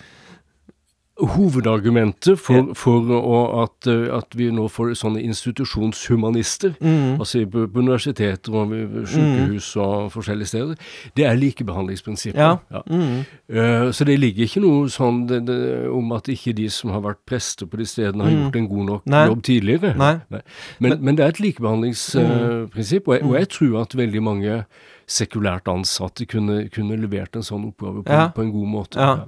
Hovedargumentet 1.17 2.37
for, 2.39 2.73
for 2.77 3.63
at, 3.63 3.87
at, 3.87 4.35
vi 4.37 4.51
nå 4.53 4.67
får 4.69 4.91
sånne 4.99 5.23
institusjonshumanister, 5.25 6.75
mm. 6.77 7.15
altså 7.17 7.41
på, 7.49 7.63
på 7.73 7.81
universiteter 7.81 8.53
og 8.53 8.73
sykehus 9.09 9.71
mm. 9.73 9.81
og 9.81 10.11
forskjellige 10.13 10.51
steder, 10.51 10.91
det 11.17 11.25
er 11.25 11.39
likebehandlingsprinsippet. 11.39 12.37
Ja. 12.37 12.57
Ja. 12.69 12.83
Mm. 12.85 13.23
Uh, 13.49 13.89
så 13.91 14.05
det 14.05 14.19
ligger 14.21 14.45
ikke 14.45 14.61
noe 14.61 14.91
sånn 14.93 15.23
det, 15.29 15.41
det, 15.47 15.57
om 15.89 16.11
at 16.13 16.29
ikke 16.29 16.53
de 16.57 16.67
som 16.73 16.93
har 16.93 17.01
vært 17.05 17.23
prester 17.25 17.69
på 17.69 17.79
de 17.81 17.87
stedene, 17.89 18.27
har 18.27 18.35
gjort 18.35 18.59
en 18.59 18.69
god 18.69 18.91
nok 18.91 19.09
Nei. 19.09 19.23
jobb 19.31 19.41
tidligere. 19.49 19.93
Nei. 19.97 20.13
Nei. 20.33 20.43
Men, 20.83 20.99
men, 21.01 21.17
det 21.17 21.25
er 21.25 21.33
et 21.33 21.41
likebehandlingsprinsipp, 21.47 23.09
og, 23.09 23.23
og, 23.23 23.33
jeg 23.39 23.49
tror 23.55 23.81
at 23.81 23.97
veldig 23.97 24.23
mange 24.23 24.59
sekulært 25.07 25.69
ansatte 25.71 26.27
kunne, 26.27 26.65
kunne 26.73 26.99
levert 26.99 27.37
en 27.39 27.45
sånn 27.45 27.69
oppgave 27.69 28.03
på, 28.03 28.13
Ja. 28.13 28.27
på 28.35 28.43
en 28.43 28.51
god 28.51 28.69
måte. 28.69 28.99
Ja. 28.99 29.27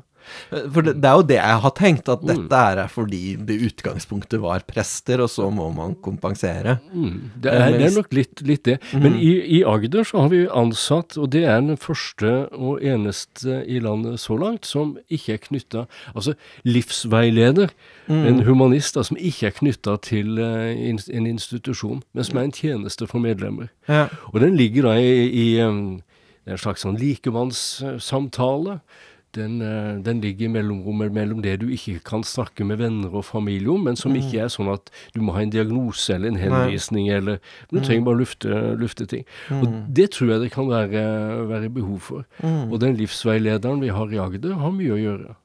For 0.50 0.86
det, 0.86 0.96
det 1.02 1.10
er 1.10 1.16
jo 1.20 1.26
det 1.30 1.38
jeg 1.40 1.62
har 1.66 1.74
tenkt, 1.78 2.10
at 2.10 2.22
Mm. 2.24 2.28
dette 2.30 2.56
er 2.56 2.88
fordi 2.92 3.36
det 3.48 3.60
utgangspunktet 3.70 4.42
var 4.42 4.64
prester, 4.68 5.22
og 5.24 5.30
så 5.30 5.50
må 5.52 5.70
man 5.74 5.96
kompensere. 6.04 6.78
Mm. 6.94 7.32
Det, 7.42 7.52
er, 7.54 7.72
det 7.78 7.86
er 7.88 7.96
nok 7.96 8.14
litt, 8.14 8.42
litt 8.46 8.64
det. 8.66 8.78
Men 8.94 9.16
i, 9.16 9.32
i 9.60 9.64
Agder 9.64 10.04
så 10.04 10.22
har 10.26 10.30
vi 10.34 10.44
ansatt, 10.48 11.18
og 11.18 11.32
det 11.32 11.44
er 11.46 11.62
den 11.62 11.78
første 11.78 12.48
og 12.54 12.84
eneste 12.84 13.64
i 13.68 13.80
landet 13.80 14.20
så 14.20 14.38
langt, 14.40 14.66
som 14.66 14.98
ikke 15.10 15.34
er 15.34 15.42
knytta 15.48 15.86
Altså 16.16 16.34
livsveileder, 16.66 17.70
en 18.10 18.44
humanist 18.44 18.96
da, 18.96 19.04
som 19.06 19.18
ikke 19.20 19.48
er 19.50 19.56
knytta 19.58 19.96
til 20.06 20.40
uh, 20.42 20.70
en 20.74 21.28
institusjon, 21.30 22.02
men 22.14 22.24
som 22.26 22.40
er 22.40 22.48
en 22.48 22.56
tjeneste 22.56 23.08
for 23.08 23.22
medlemmer. 23.24 23.70
Ja. 23.88 24.08
Og 24.34 24.42
den 24.42 24.58
ligger 24.58 24.90
da 24.90 24.96
i, 25.00 25.28
i 25.30 25.62
um, 25.62 26.02
en 26.50 26.58
slags 26.58 26.82
sånn 26.86 26.98
likemannssamtale. 27.00 28.80
Uh, 28.80 29.09
den, 29.38 30.22
ligger 30.22 30.46
i 30.48 30.52
mellomrommet 30.54 31.14
mellom 31.14 31.42
det 31.44 31.58
du 31.62 31.68
ikke 31.74 32.00
kan 32.06 32.24
snakke 32.26 32.66
med 32.68 32.80
venner 32.82 33.14
og 33.14 33.26
familie 33.26 33.70
om, 33.72 33.84
men 33.88 34.00
som 34.00 34.16
ikke 34.18 34.44
er 34.46 34.54
sånn 34.54 34.72
at 34.74 34.90
du 35.16 35.22
må 35.22 35.36
ha 35.36 35.44
en 35.44 35.54
diagnose 35.54 36.16
eller 36.16 36.34
en 36.34 36.40
henvisning, 36.42 37.10
eller 37.14 37.42
du 37.70 37.80
trenger 37.80 38.08
bare 38.08 38.22
lufte, 38.22 38.62
lufte 38.80 39.06
ting. 39.10 39.26
Og 39.60 39.68
det 39.96 40.12
tror 40.16 40.34
jeg 40.34 40.46
det 40.46 40.54
kan 40.56 40.70
være, 40.70 41.04
være 41.50 41.70
behov 41.74 42.00
for. 42.00 42.26
Og 42.44 42.80
den 42.82 42.98
livsveilederen 43.00 43.84
vi 43.84 43.94
har 43.94 44.14
i 44.14 44.22
Agder, 44.22 44.58
har 44.62 44.74
mye 44.76 44.96
å 44.96 45.04
gjøre. 45.04 45.36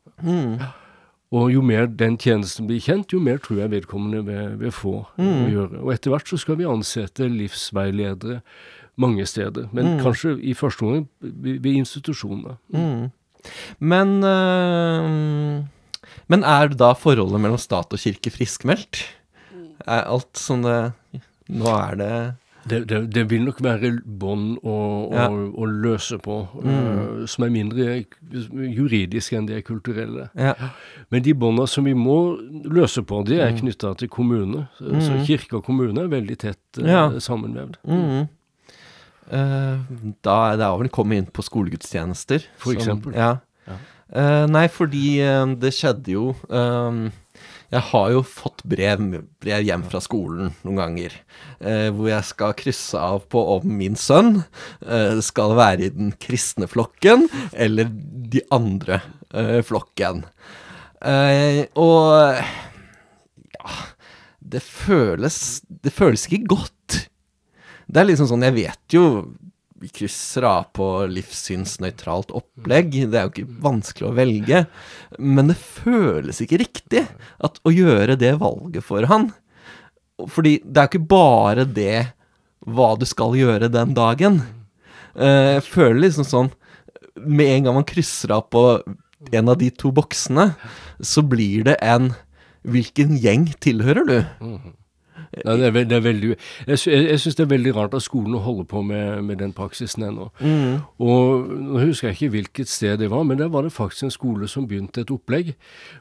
Og 1.34 1.50
jo 1.50 1.64
mer 1.66 1.88
den 1.90 2.14
tjenesten 2.20 2.68
blir 2.68 2.82
kjent, 2.84 3.10
jo 3.10 3.18
mer 3.18 3.40
tror 3.42 3.64
jeg 3.64 3.72
vedkommende 3.72 4.22
vil, 4.26 4.54
vil 4.60 4.74
få 4.74 4.94
å 5.02 5.50
gjøre. 5.50 5.82
Og 5.82 5.92
etter 5.96 6.14
hvert 6.14 6.30
så 6.30 6.38
skal 6.38 6.60
vi 6.60 6.68
ansette 6.68 7.26
livsveiledere 7.26 8.40
mange 9.02 9.26
steder, 9.26 9.66
men 9.74 9.98
kanskje 9.98 10.36
i 10.38 10.54
første 10.54 10.86
omgang 10.86 11.08
ved. 12.46 12.56
Mm. 12.70 13.10
Men 13.80 14.16
øh, 14.24 15.64
Men 16.28 16.44
er 16.44 16.68
da 16.72 16.92
forholdet 16.96 17.40
mellom 17.40 17.58
stat 17.60 17.92
og 17.92 18.00
kirke 18.00 18.30
friskmeldt? 18.32 19.02
Er 19.86 20.06
alt 20.08 20.32
sånn 20.40 20.62
det 20.64 20.78
Nå 21.52 21.68
er 21.68 21.96
det 22.00 22.14
det, 22.64 22.78
det, 22.88 22.98
det 23.12 23.26
vil 23.28 23.42
nok 23.44 23.58
være 23.60 23.90
bånd 24.06 24.54
å, 24.64 24.74
Ja. 25.12 25.26
å, 25.28 25.40
å 25.52 25.66
løse 25.68 26.16
på, 26.24 26.38
øh, 26.64 27.26
som 27.28 27.44
er 27.44 27.50
mindre 27.52 27.98
juridiske 28.72 29.36
enn 29.36 29.44
de 29.50 29.58
er 29.58 29.64
kulturelle. 29.66 30.30
Ja. 30.32 30.54
Men 31.12 31.26
de 31.26 31.34
båndene 31.36 31.68
som 31.68 31.84
vi 31.84 31.92
må 31.92 32.16
løse 32.64 33.04
på, 33.04 33.20
de 33.28 33.36
er 33.44 33.52
knytta 33.58 33.92
til 34.00 34.08
kommune. 34.08 34.64
Så, 34.78 34.94
så 35.04 35.18
kirke 35.28 35.58
og 35.60 35.66
kommune 35.68 36.06
er 36.06 36.08
veldig 36.08 36.38
tett 36.40 36.80
uh, 36.80 36.88
Ja. 36.88 37.02
sammenvevd. 37.20 37.76
Mm. 37.84 38.24
Eh, 39.32 39.78
da 40.24 40.36
er 40.52 40.60
det 40.60 40.70
vel 40.82 40.92
kommet 40.92 41.22
inn 41.22 41.32
på 41.32 41.44
skolegudstjenester. 41.44 42.44
For 42.60 42.72
som- 42.72 42.80
eksempel. 42.80 43.14
Ja. 43.16 43.36
Ja. 43.66 43.78
Uh, 44.14 44.46
nei, 44.46 44.66
fordi 44.68 45.16
uh, 45.24 45.46
det 45.56 45.70
skjedde 45.72 46.12
jo 46.12 46.24
eh, 46.52 46.98
Jeg 47.72 47.80
har 47.88 48.10
jo 48.12 48.20
fått 48.22 48.60
brev, 48.68 49.00
brev 49.40 49.64
hjem 49.64 49.82
fra 49.88 49.98
skolen 50.04 50.52
noen 50.62 50.76
ganger, 50.78 51.14
hvor 51.96 52.06
jeg 52.06 52.26
skal 52.28 52.52
krysse 52.54 53.00
av 53.00 53.24
på 53.32 53.40
om 53.56 53.64
min 53.80 53.96
sønn 53.98 54.44
skal 55.24 55.56
være 55.58 55.88
i 55.88 55.90
den 55.90 56.12
kristne 56.22 56.68
flokken 56.70 57.24
eller 57.50 57.88
de 57.90 58.44
andre 58.54 59.00
flokken. 59.66 60.22
Og 61.74 62.06
ja 63.56 63.74
det 64.54 64.62
føles 64.62 65.38
Det 65.66 65.92
føles 65.94 66.28
ikke 66.28 66.46
godt. 66.54 66.72
Det 67.86 68.00
er 68.00 68.08
liksom 68.08 68.28
sånn 68.30 68.46
Jeg 68.46 68.56
vet 68.56 68.96
jo 68.96 69.04
vi 69.84 69.88
krysser 69.92 70.46
av 70.48 70.70
på 70.72 70.84
livssynsnøytralt 71.12 72.30
opplegg. 72.32 72.94
Det 73.10 73.18
er 73.18 73.26
jo 73.26 73.32
ikke 73.34 73.56
vanskelig 73.66 74.06
å 74.08 74.14
velge. 74.16 74.60
Men 75.18 75.50
det 75.50 75.58
føles 75.60 76.38
ikke 76.40 76.60
riktig 76.62 77.02
at, 77.44 77.58
å 77.60 77.72
gjøre 77.74 78.16
det 78.16 78.30
valget 78.40 78.86
for 78.86 79.04
han. 79.10 79.26
Fordi 80.30 80.54
det 80.64 80.78
er 80.80 80.86
jo 80.86 80.92
ikke 80.94 81.10
bare 81.12 81.66
det 81.68 81.98
hva 82.64 82.94
du 82.96 83.04
skal 83.04 83.36
gjøre 83.36 83.68
den 83.74 83.92
dagen. 83.98 84.40
Eh, 85.18 85.58
Jeg 85.58 85.66
føler 85.68 86.00
liksom 86.06 86.24
sånn 86.26 86.48
Med 87.20 87.46
en 87.46 87.66
gang 87.68 87.76
man 87.76 87.86
krysser 87.86 88.32
av 88.34 88.48
på 88.50 88.62
en 89.32 89.48
av 89.52 89.58
de 89.60 89.68
to 89.70 89.92
boksene, 89.94 90.54
så 91.00 91.22
blir 91.22 91.62
det 91.68 91.76
en 91.84 92.14
Hvilken 92.64 93.18
gjeng 93.20 93.50
tilhører 93.60 94.08
du? 94.08 94.16
Ja, 95.44 95.56
det 95.58 95.66
er, 95.66 95.70
ve- 95.74 95.84
det 95.90 95.96
er 95.96 96.02
veldig, 96.04 96.28
jeg 96.68 96.78
jeg, 96.86 97.18
syns 97.20 97.34
det 97.38 97.42
er 97.46 97.50
veldig 97.50 97.72
rart 97.76 97.94
at 97.98 98.02
skolen 98.04 98.36
holder 98.44 98.64
på 98.70 98.82
med, 98.86 99.22
med 99.26 99.36
den 99.40 99.52
praksisen 99.56 100.04
ennå. 100.06 100.28
Og 101.02 101.48
Nå 101.50 101.80
husker 101.82 102.08
jeg 102.08 102.16
ikke 102.18 102.30
hvilket 102.36 102.68
sted 102.70 102.98
det 103.00 103.08
var, 103.10 103.24
men 103.26 103.38
der 103.40 103.48
var 103.50 103.62
det 103.66 103.72
faktisk 103.72 104.02
en 104.06 104.14
skole 104.14 104.48
som 104.48 104.68
begynte 104.70 105.00
et 105.02 105.10
opplegg 105.10 105.54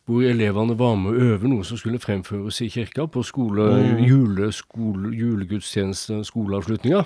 hvor 0.06 0.22
elevene 0.28 0.76
var 0.78 0.96
med 1.02 1.14
å 1.18 1.32
øve 1.34 1.50
noe 1.50 1.66
som 1.66 1.78
skulle 1.82 2.00
fremføres 2.04 2.62
i 2.62 2.70
kirka 2.70 3.08
på 3.10 3.24
skole, 3.26 3.66
juleskole, 4.06 5.14
julegudstjeneste, 5.18 6.22
skoleavslutninga. 6.30 7.06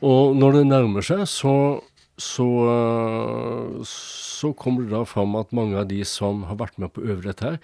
Og 0.00 0.36
når 0.40 0.52
det 0.56 0.66
nærmer 0.70 1.04
seg, 1.04 1.26
så, 1.28 1.54
så, 2.16 2.46
så 3.84 4.52
kommer 4.56 4.86
det 4.86 4.94
da 4.94 5.02
fram 5.08 5.34
at 5.40 5.52
mange 5.56 5.76
av 5.76 5.88
de 5.90 6.00
som 6.08 6.44
har 6.48 6.56
vært 6.60 6.78
med 6.80 6.92
på 6.94 7.02
å 7.04 7.10
øve 7.12 7.26
dette 7.28 7.44
her, 7.50 7.58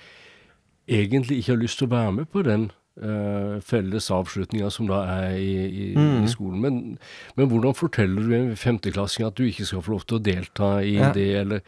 egentlig 0.86 1.40
ikke 1.40 1.54
har 1.54 1.62
lyst 1.62 1.80
til 1.80 1.88
å 1.88 1.94
være 1.96 2.12
med 2.20 2.28
på 2.32 2.44
den 2.46 2.68
eh, 3.02 3.60
felles 3.60 4.10
avslutninger 4.10 4.68
som 4.72 4.86
da 4.88 5.02
er 5.04 5.36
i, 5.36 5.52
i, 5.66 5.94
Mm. 5.96 6.24
i 6.24 6.28
skolen. 6.28 6.60
Men, 6.60 6.98
men 7.36 7.48
hvordan 7.48 7.74
forteller 7.74 8.22
du 8.22 8.34
en 8.34 8.56
femteklassing 8.56 9.26
at 9.26 9.36
du 9.36 9.44
ikke 9.44 9.66
skal 9.66 9.82
få 9.82 9.90
lov 9.96 10.06
til 10.06 10.18
å 10.18 10.22
delta 10.22 10.70
i 10.82 10.96
Ja. 10.96 11.12
det, 11.12 11.28
eller 11.36 11.60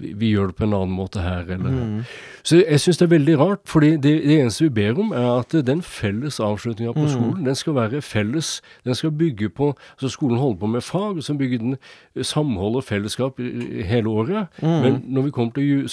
vi, 0.00 0.12
vi 0.16 0.30
gjør 0.34 0.46
det 0.52 0.56
på 0.56 0.64
en 0.64 0.74
annen 0.74 0.96
måte 0.96 1.20
her, 1.22 1.44
eller 1.48 1.70
Mm. 1.70 2.02
Så 2.46 2.60
jeg 2.62 2.78
syns 2.80 2.98
det 2.98 3.06
er 3.08 3.18
veldig 3.18 3.38
rart, 3.40 3.60
for 3.64 3.80
det, 3.80 4.02
det 4.02 4.12
eneste 4.38 4.62
vi 4.64 4.68
ber 4.70 4.98
om, 5.00 5.08
er 5.12 5.38
at 5.40 5.50
den 5.66 5.80
felles 5.82 6.38
avslutninga 6.40 6.92
på 6.94 7.00
Mm. 7.02 7.08
skolen, 7.08 7.44
den 7.44 7.54
skal 7.54 7.74
være 7.74 8.00
felles. 8.02 8.60
Den 8.84 8.94
skal 8.94 9.10
bygge 9.10 9.48
på 9.48 9.74
Så 9.98 10.08
skolen 10.08 10.38
holder 10.38 10.58
på 10.60 10.66
med 10.66 10.80
fag, 10.82 11.22
så 11.22 11.34
bygger 11.38 11.58
den 11.58 11.76
samhold 12.22 12.76
og 12.76 12.84
fellesskap 12.84 13.38
hele 13.84 14.06
året. 14.08 14.46
Mm. 14.62 14.68
Men 14.82 15.02
når 15.08 15.22
vi 15.22 15.30
kommer 15.30 15.52
til 15.52 15.88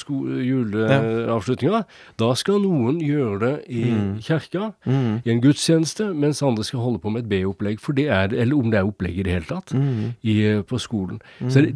juleavslutninga, 0.48 1.76
ja. 1.82 1.84
da 2.20 2.34
skal 2.40 2.62
noen 2.64 3.00
gjøre 3.04 3.40
det 3.40 3.54
i 3.70 3.84
kirka, 4.22 4.72
Mm. 4.86 5.22
i 5.26 5.30
en 5.32 5.42
gudstjeneste, 5.42 6.14
mens 6.14 6.42
andre 6.44 6.64
skal 6.64 6.80
holde 6.80 7.00
på 7.00 7.10
med 7.10 7.24
et 7.24 7.30
B-opplegg, 7.30 7.80
for 7.80 7.94
det 7.94 8.08
er 8.10 8.28
det, 8.28 8.40
eller 8.40 8.56
om 8.58 8.72
det 8.72 8.80
er 8.80 8.86
opplegg 8.88 9.18
i 9.20 9.24
det 9.24 9.34
hele 9.34 9.46
tatt, 9.50 9.74
Mm. 9.74 10.14
i, 10.24 10.62
på 10.62 10.78
skolen. 10.80 11.22
Så 11.50 11.62
det, 11.62 11.76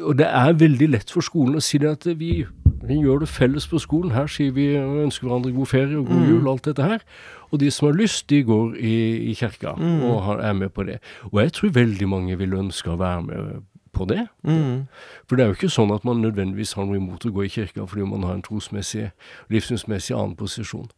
og 0.00 0.18
det 0.18 0.26
er 0.26 0.56
veldig 0.58 0.88
lett 0.90 1.10
for 1.12 1.24
skolen 1.24 1.58
å 1.58 1.62
si 1.64 1.78
det 1.82 1.90
at 1.90 2.06
vi, 2.18 2.44
vi 2.84 2.96
gjør 3.02 3.24
det 3.24 3.28
felles 3.30 3.66
på 3.70 3.80
skolen. 3.82 4.14
Her 4.14 4.30
sier 4.30 4.54
vi 4.56 4.70
og 4.80 5.04
ønsker 5.06 5.28
hverandre 5.28 5.52
god 5.54 5.70
ferie 5.70 5.98
og 5.98 6.08
god 6.10 6.24
jul 6.28 6.40
og 6.46 6.50
alt 6.54 6.70
dette 6.70 6.88
her. 6.88 7.04
Og 7.50 7.60
de 7.62 7.70
som 7.70 7.88
har 7.88 7.98
lyst, 7.98 8.26
de 8.30 8.42
går 8.46 8.74
i, 8.80 8.96
i 9.30 9.36
kirka 9.38 9.76
og 9.76 10.16
har, 10.26 10.42
er 10.50 10.56
med 10.58 10.74
på 10.74 10.86
det. 10.88 10.98
Og 11.32 11.40
jeg 11.42 11.52
tror 11.52 11.76
veldig 11.76 12.08
mange 12.08 12.38
vil 12.38 12.56
ønske 12.58 12.90
å 12.90 12.98
være 13.00 13.22
med 13.28 13.62
på 13.94 14.04
det. 14.10 14.26
Mm. 14.42 14.86
For 15.28 15.36
det 15.36 15.44
er 15.44 15.52
jo 15.52 15.58
ikke 15.58 15.72
sånn 15.72 15.94
at 15.94 16.04
man 16.04 16.22
nødvendigvis 16.24 16.74
har 16.78 16.88
noe 16.88 16.98
imot 16.98 17.26
å 17.26 17.32
gå 17.34 17.46
i 17.46 17.52
kirka 17.52 17.86
fordi 17.86 18.08
man 18.10 18.26
har 18.26 18.34
en 18.36 18.44
trosmessig, 18.44 19.10
livssynsmessig 19.54 20.16
annen 20.16 20.36
posisjon. 20.38 20.90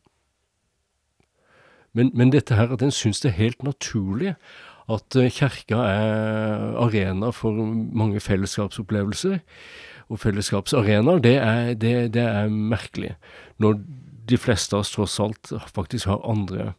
Men, 1.97 2.11
men 2.15 2.33
dette 2.33 2.57
her 2.57 2.73
at 2.73 2.83
en 2.85 2.93
syns 2.93 3.23
det 3.25 3.31
er 3.33 3.41
helt 3.41 3.63
naturlig 3.65 4.35
at 4.93 5.19
eh, 5.19 5.31
kirka 5.33 5.83
er 5.91 6.77
arena 6.83 7.33
for 7.35 7.53
mange 7.53 8.21
fellesskapsopplevelser 8.23 9.39
og 10.07 10.21
fellesskapsarenaer, 10.23 11.19
det, 11.19 11.37
det, 11.83 11.95
det 12.15 12.23
er 12.23 12.51
merkelig. 12.53 13.17
Når 13.59 13.81
de 14.31 14.39
fleste 14.39 14.77
av 14.77 14.85
oss 14.85 14.93
tross 14.95 15.19
alt 15.23 15.53
faktisk 15.75 16.11
har 16.11 16.23
andre 16.27 16.75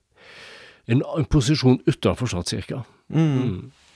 En, 0.88 1.02
en 1.20 1.26
posisjon 1.28 1.82
utenfor 1.84 2.30
statskirka. 2.32 2.78
Mm. 3.12 3.40
Eh, 3.44 3.87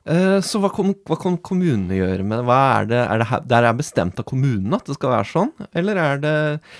Så 0.00 0.56
hva 0.62 0.70
kan, 0.72 0.94
hva 1.04 1.16
kan 1.20 1.34
kommunene 1.44 1.98
gjøre 1.98 2.24
med? 2.24 2.40
Hva 2.48 2.56
er 2.78 2.86
det, 2.88 3.00
er 3.04 3.20
det 3.20 3.26
her, 3.28 3.42
der 3.52 3.66
er 3.68 3.74
bestemt 3.76 4.20
av 4.20 4.24
kommunene 4.30 4.78
at 4.78 4.88
det 4.88 4.96
skal 4.96 5.12
være 5.12 5.28
sånn? 5.28 5.50
Eller 5.76 6.00
er 6.00 6.22
det, 6.22 6.32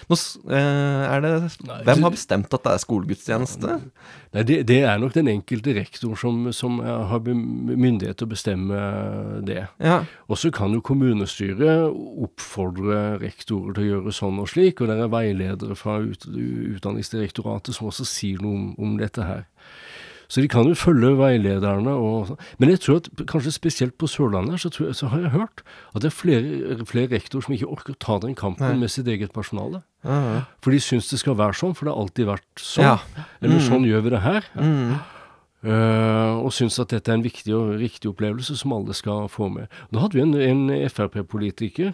eh, 0.08 1.02
er 1.04 1.20
det 1.20 1.32
Nei, 1.68 1.76
Hvem 1.84 2.06
har 2.06 2.14
bestemt 2.14 2.56
at 2.56 2.64
det 2.64 2.72
er 2.72 2.80
skolegudstjeneste? 2.80 3.76
Nei, 4.32 4.44
det, 4.48 4.56
det 4.70 4.78
er 4.88 5.02
nok 5.02 5.12
den 5.18 5.28
enkelte 5.34 5.76
rektor 5.76 6.16
som, 6.16 6.48
som 6.56 6.80
eh, 6.80 7.04
har 7.12 7.20
myndighet 7.28 8.22
til 8.22 8.30
å 8.30 8.32
bestemme 8.32 8.80
det. 9.44 9.66
Ja. 9.84 10.00
Og 10.30 10.40
så 10.40 10.52
kan 10.54 10.72
jo 10.72 10.80
kommunestyret 10.86 11.92
oppfordre 12.24 13.20
rektorer 13.20 13.76
til 13.76 13.84
å 13.84 13.90
gjøre 13.90 14.16
sånn 14.16 14.40
og 14.40 14.48
slik, 14.54 14.80
og 14.80 14.88
det 14.88 14.96
er 14.96 15.12
veiledere 15.12 15.76
fra 15.76 16.00
ut, 16.00 16.24
Utdanningsdirektoratet 16.24 17.76
som 17.76 17.92
også 17.92 18.08
sier 18.08 18.40
noe 18.40 18.56
om, 18.56 18.68
om 18.80 18.96
dette 19.00 19.28
her. 19.28 19.44
Så 20.30 20.44
de 20.44 20.48
kan 20.50 20.68
jo 20.68 20.76
følge 20.78 21.10
veilederne 21.18 21.90
og. 21.98 22.36
Men 22.62 22.70
jeg 22.70 22.82
tror 22.84 23.00
at 23.00 23.08
kanskje 23.30 23.52
spesielt 23.56 23.96
på 23.98 24.06
Sørlandet 24.10 24.62
så, 24.62 24.70
tror 24.70 24.90
jeg, 24.90 24.98
så 25.00 25.10
har 25.10 25.24
jeg 25.24 25.34
hørt 25.34 25.62
at 25.90 26.04
det 26.04 26.10
er 26.12 26.14
flere, 26.14 26.76
flere 26.86 27.10
rektorer 27.10 27.46
som 27.46 27.56
ikke 27.56 27.70
orker 27.74 27.96
å 27.96 28.02
ta 28.06 28.18
den 28.22 28.36
kampen 28.38 28.68
Nei. 28.68 28.82
med 28.84 28.94
sitt 28.94 29.10
eget 29.10 29.34
personale. 29.34 29.82
Ja. 30.06 30.44
For 30.62 30.70
de 30.74 30.78
syns 30.82 31.10
det 31.10 31.18
skal 31.24 31.38
være 31.40 31.58
sånn, 31.58 31.74
for 31.74 31.88
det 31.88 31.94
har 31.94 32.04
alltid 32.04 32.30
vært 32.30 32.62
sånn. 32.62 32.86
Ja. 32.86 33.24
Eller 33.42 33.64
sånn 33.66 33.88
gjør 33.88 34.06
vi 34.06 34.14
det 34.14 34.22
her. 34.22 34.46
Mm. 34.54 35.00
Uh, 35.60 36.40
og 36.40 36.54
syns 36.56 36.78
at 36.80 36.88
dette 36.94 37.10
er 37.12 37.18
en 37.18 37.26
viktig 37.26 37.52
og 37.52 37.74
riktig 37.82 38.08
opplevelse 38.08 38.54
som 38.56 38.72
alle 38.72 38.94
skal 38.96 39.26
få 39.28 39.50
med. 39.52 39.68
Nå 39.92 40.00
hadde 40.00 40.16
vi 40.16 40.22
en, 40.24 40.36
en 40.72 40.86
Frp-politiker 40.88 41.92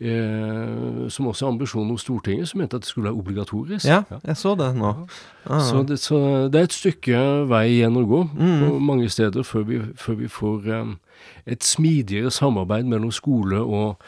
eh, 0.00 1.08
som 1.08 1.26
også 1.30 1.46
har 1.46 1.52
ambisjoner 1.52 1.94
hos 1.94 2.02
Stortinget, 2.06 2.48
som 2.48 2.60
mente 2.60 2.76
at 2.76 2.82
det 2.82 2.88
skulle 2.90 3.08
være 3.10 3.18
obligatorisk. 3.20 3.84
ja, 3.86 4.02
jeg 4.24 4.36
så 4.36 4.54
det 4.58 4.70
nå. 4.76 4.94
Ah. 5.46 5.60
Så, 5.60 5.82
det, 5.88 5.98
så 6.00 6.48
det 6.52 6.60
er 6.60 6.64
et 6.68 6.72
stykke 6.76 7.20
vei 7.50 7.64
igjen 7.78 7.96
å 7.96 8.06
gå 8.08 8.22
Mm. 8.34 8.60
på 8.68 8.78
mange 8.80 9.08
steder 9.10 9.42
før 9.42 9.62
vi, 9.68 9.80
før 9.96 10.14
vi 10.18 10.28
får 10.28 10.66
eh, 10.68 10.94
et 11.46 11.62
smidigere 11.64 12.30
samarbeid 12.30 12.84
mellom 12.88 13.12
skole 13.12 13.60
og 13.62 14.00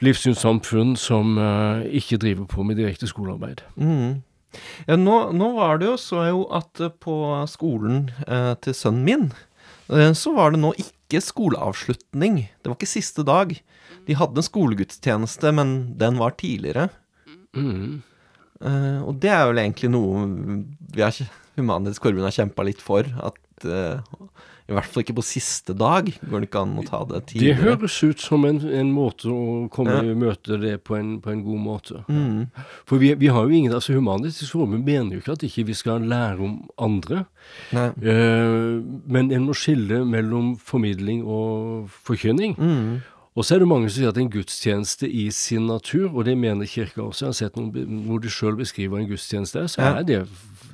livssynssamfunn 0.00 0.96
som 0.98 1.38
eh, 1.38 1.86
ikke 1.98 2.18
driver 2.22 2.46
på 2.50 2.64
med 2.66 2.78
direkte 2.78 3.08
skolearbeid. 3.10 3.62
Mm. 3.76 4.22
Ja, 4.88 4.96
nå, 4.96 5.16
nå 5.36 5.50
var 5.58 5.78
det 5.80 5.90
jo 5.90 5.96
så 6.00 6.22
jo 6.30 6.44
at 6.54 6.80
eh, 6.80 6.92
på 7.02 7.16
skolen 7.50 8.10
eh, 8.26 8.54
til 8.64 8.74
sønnen 8.78 9.04
min, 9.04 9.26
eh, 9.92 10.12
så 10.16 10.32
var 10.36 10.54
det 10.54 10.62
nå 10.62 10.72
ikke 10.80 11.20
skoleavslutning. 11.24 12.44
Det 12.62 12.70
var 12.70 12.78
ikke 12.78 12.90
siste 12.90 13.24
dag. 13.26 13.52
De 14.08 14.16
hadde 14.16 14.40
en 14.40 14.46
skolegudstjeneste, 14.46 15.52
men 15.56 15.74
den 16.00 16.20
var 16.20 16.36
tidligere. 16.40 16.88
Mm. 17.56 18.00
Uh, 18.58 19.04
og 19.06 19.20
det 19.22 19.30
er 19.30 19.44
vel 19.50 19.60
egentlig 19.62 19.92
noe 19.94 20.24
vi 20.94 21.04
har, 21.04 21.14
Humanitisk 21.58 22.06
Forbund 22.06 22.26
har 22.26 22.34
kjempa 22.34 22.64
litt 22.66 22.80
for. 22.82 23.06
At 23.22 23.66
uh, 23.68 24.00
i 24.68 24.74
hvert 24.76 24.84
fall 24.92 25.00
ikke 25.00 25.16
på 25.16 25.24
siste 25.24 25.72
dag 25.72 26.10
går 26.28 26.42
det 26.42 26.48
ikke 26.50 26.60
an 26.60 26.74
å 26.76 26.84
ta 26.84 27.00
det 27.08 27.22
tidligere. 27.30 27.56
Det 27.56 27.68
høres 27.70 27.94
ut 28.04 28.20
som 28.20 28.44
en, 28.44 28.58
en 28.60 28.90
måte 28.92 29.30
å 29.32 29.68
komme 29.72 29.94
Ja. 30.04 30.16
møte 30.18 30.58
det 30.60 30.74
på 30.84 30.98
en, 30.98 31.14
på 31.24 31.32
en 31.32 31.40
god 31.46 31.62
måte. 31.64 32.02
Mm. 32.12 32.50
For 32.84 33.00
vi, 33.00 33.14
vi 33.16 33.30
har 33.32 33.48
jo 33.48 33.56
ingen, 33.56 33.72
altså 33.72 33.96
Human-Etisk 33.96 34.52
Forbund 34.52 34.84
mener 34.84 35.16
jo 35.16 35.22
ikke 35.22 35.38
at 35.38 35.46
ikke 35.48 35.64
vi 35.70 35.76
skal 35.78 36.04
lære 36.04 36.44
om 36.44 36.58
andre, 36.76 37.24
eh, 37.72 38.76
men 39.08 39.32
en 39.32 39.46
må 39.48 39.56
skille 39.56 40.02
mellom 40.04 40.58
formidling 40.60 41.24
og 41.24 41.88
forkynning. 42.04 42.58
Mm. 42.60 43.00
Og 43.38 43.44
så 43.46 43.54
er 43.54 43.62
det 43.62 43.68
mange 43.70 43.86
som 43.86 44.00
sier 44.00 44.10
at 44.10 44.18
en 44.18 44.30
gudstjeneste 44.34 45.06
i 45.06 45.28
sin 45.34 45.68
natur, 45.70 46.08
og 46.10 46.24
det 46.26 46.34
mener 46.38 46.66
kirka 46.66 47.04
også, 47.04 47.24
jeg 47.24 47.28
har 47.28 47.36
sett 47.38 47.58
noen 47.58 48.00
hvor 48.08 48.18
de 48.24 48.30
sjøl 48.34 48.56
beskriver 48.58 48.98
en 48.98 49.06
gudstjeneste, 49.06 49.62
så 49.70 49.78
Ja. 49.84 49.92
er 50.00 50.06
det 50.08 50.20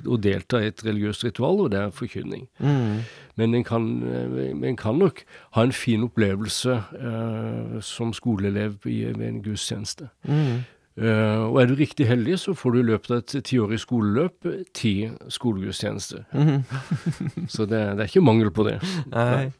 å 0.05 0.17
delta 0.21 0.57
i 0.63 0.67
et 0.71 0.81
religiøst 0.85 1.23
ritual, 1.27 1.61
og 1.61 1.71
det 1.71 1.79
er 1.79 1.93
forkynning. 1.93 2.47
Mm. 2.59 3.03
Men 3.37 3.55
en 3.55 3.63
kan, 3.63 3.85
eh, 4.03 4.67
en 4.69 4.75
kan 4.75 4.97
nok 4.97 5.23
ha 5.53 5.61
en 5.63 5.71
fin 5.71 6.01
opplevelse 6.07 6.73
eh, 6.99 7.81
som 7.81 8.13
skoleelev 8.13 8.79
ved 8.85 9.21
en 9.21 9.41
gudstjeneste. 9.43 10.09
Mm. 10.27 10.63
Eh, 10.97 11.37
og 11.51 11.57
er 11.61 11.65
du 11.67 11.75
riktig 11.75 12.07
heldig, 12.07 12.37
så 12.39 12.53
får 12.55 12.71
du 12.71 12.79
i 12.79 12.87
løpet 12.91 13.11
av 13.11 13.17
et 13.17 13.43
tiårig 13.43 13.79
skoleløp 13.81 14.45
eh, 14.45 14.63
ti 14.73 15.09
skolegudstjenester. 15.29 16.23
Mhm. 16.33 16.63
Så 17.53 17.65
det, 17.67 17.81
det 17.97 17.99
er 17.99 18.07
ikke 18.09 18.23
mangel 18.25 18.49
på 18.49 18.63
det. 18.63 18.79
Nei. 19.11 19.51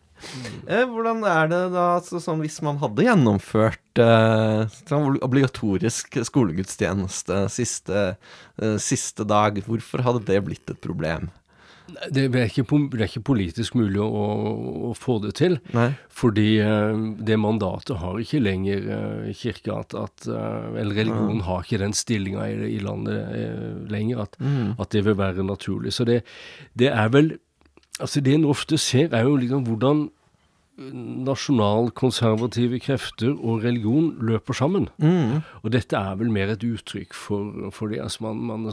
Eh, 0.68 0.86
hvordan 0.90 1.24
er 1.28 1.50
det 1.52 1.62
da, 1.76 1.86
altså, 2.00 2.22
sånn 2.24 2.40
hvis 2.42 2.62
man 2.66 2.80
hadde 2.82 3.04
gjennomført 3.06 4.00
eh, 4.02 4.66
sånn 4.88 5.20
obligatorisk 5.26 6.18
skolegudstjeneste 6.26 7.46
siste, 7.54 8.06
eh, 8.62 8.78
siste 8.82 9.28
dag, 9.28 9.60
hvorfor 9.68 10.06
hadde 10.08 10.24
det 10.30 10.40
blitt 10.48 10.72
et 10.72 10.82
problem? 10.84 11.30
Det 12.10 12.24
er 12.34 12.48
ikke, 12.50 12.64
det 12.90 12.98
er 13.04 13.10
ikke 13.12 13.22
politisk 13.28 13.76
mulig 13.78 14.00
å, 14.02 14.24
å 14.90 14.94
få 14.98 15.20
det 15.22 15.36
til. 15.38 15.60
Nei? 15.78 15.92
Fordi 16.10 16.48
eh, 16.64 16.96
det 17.28 17.38
mandatet 17.38 18.00
har 18.02 18.18
ikke 18.24 18.42
lenger 18.42 18.88
eh, 18.96 19.30
kirka 19.38 19.84
at, 19.84 19.94
at 19.94 20.26
Eller 20.26 20.98
religionen 21.04 21.44
har 21.46 21.62
ikke 21.62 21.84
den 21.84 21.94
stillinga 21.94 22.48
i, 22.50 22.58
i 22.74 22.82
landet 22.82 23.86
lenger 23.94 24.26
at, 24.26 24.40
Mm. 24.42 24.74
at 24.82 24.90
det 24.98 25.06
vil 25.06 25.20
være 25.20 25.46
naturlig. 25.46 25.94
Så 25.94 26.08
det, 26.10 26.24
det 26.74 26.90
er 26.90 27.14
vel 27.14 27.36
Altså 28.00 28.22
det 28.22 28.36
en 28.36 28.52
ofte 28.52 28.78
ser, 28.82 29.14
er 29.16 29.24
jo 29.24 29.38
liksom 29.40 29.64
hvordan 29.68 30.10
nasjonalkonservative 30.76 32.82
krefter 32.84 33.32
og 33.32 33.64
religion 33.64 34.10
løper 34.28 34.58
sammen. 34.58 34.90
Mm. 35.00 35.40
Og 35.64 35.72
dette 35.72 35.96
er 35.96 36.18
vel 36.20 36.34
mer 36.34 36.52
et 36.52 36.66
uttrykk 36.68 37.16
for, 37.16 37.70
for 37.76 37.92
det. 37.92 38.02
Altså 38.04 38.28
man, 38.28 38.42
man 38.50 38.68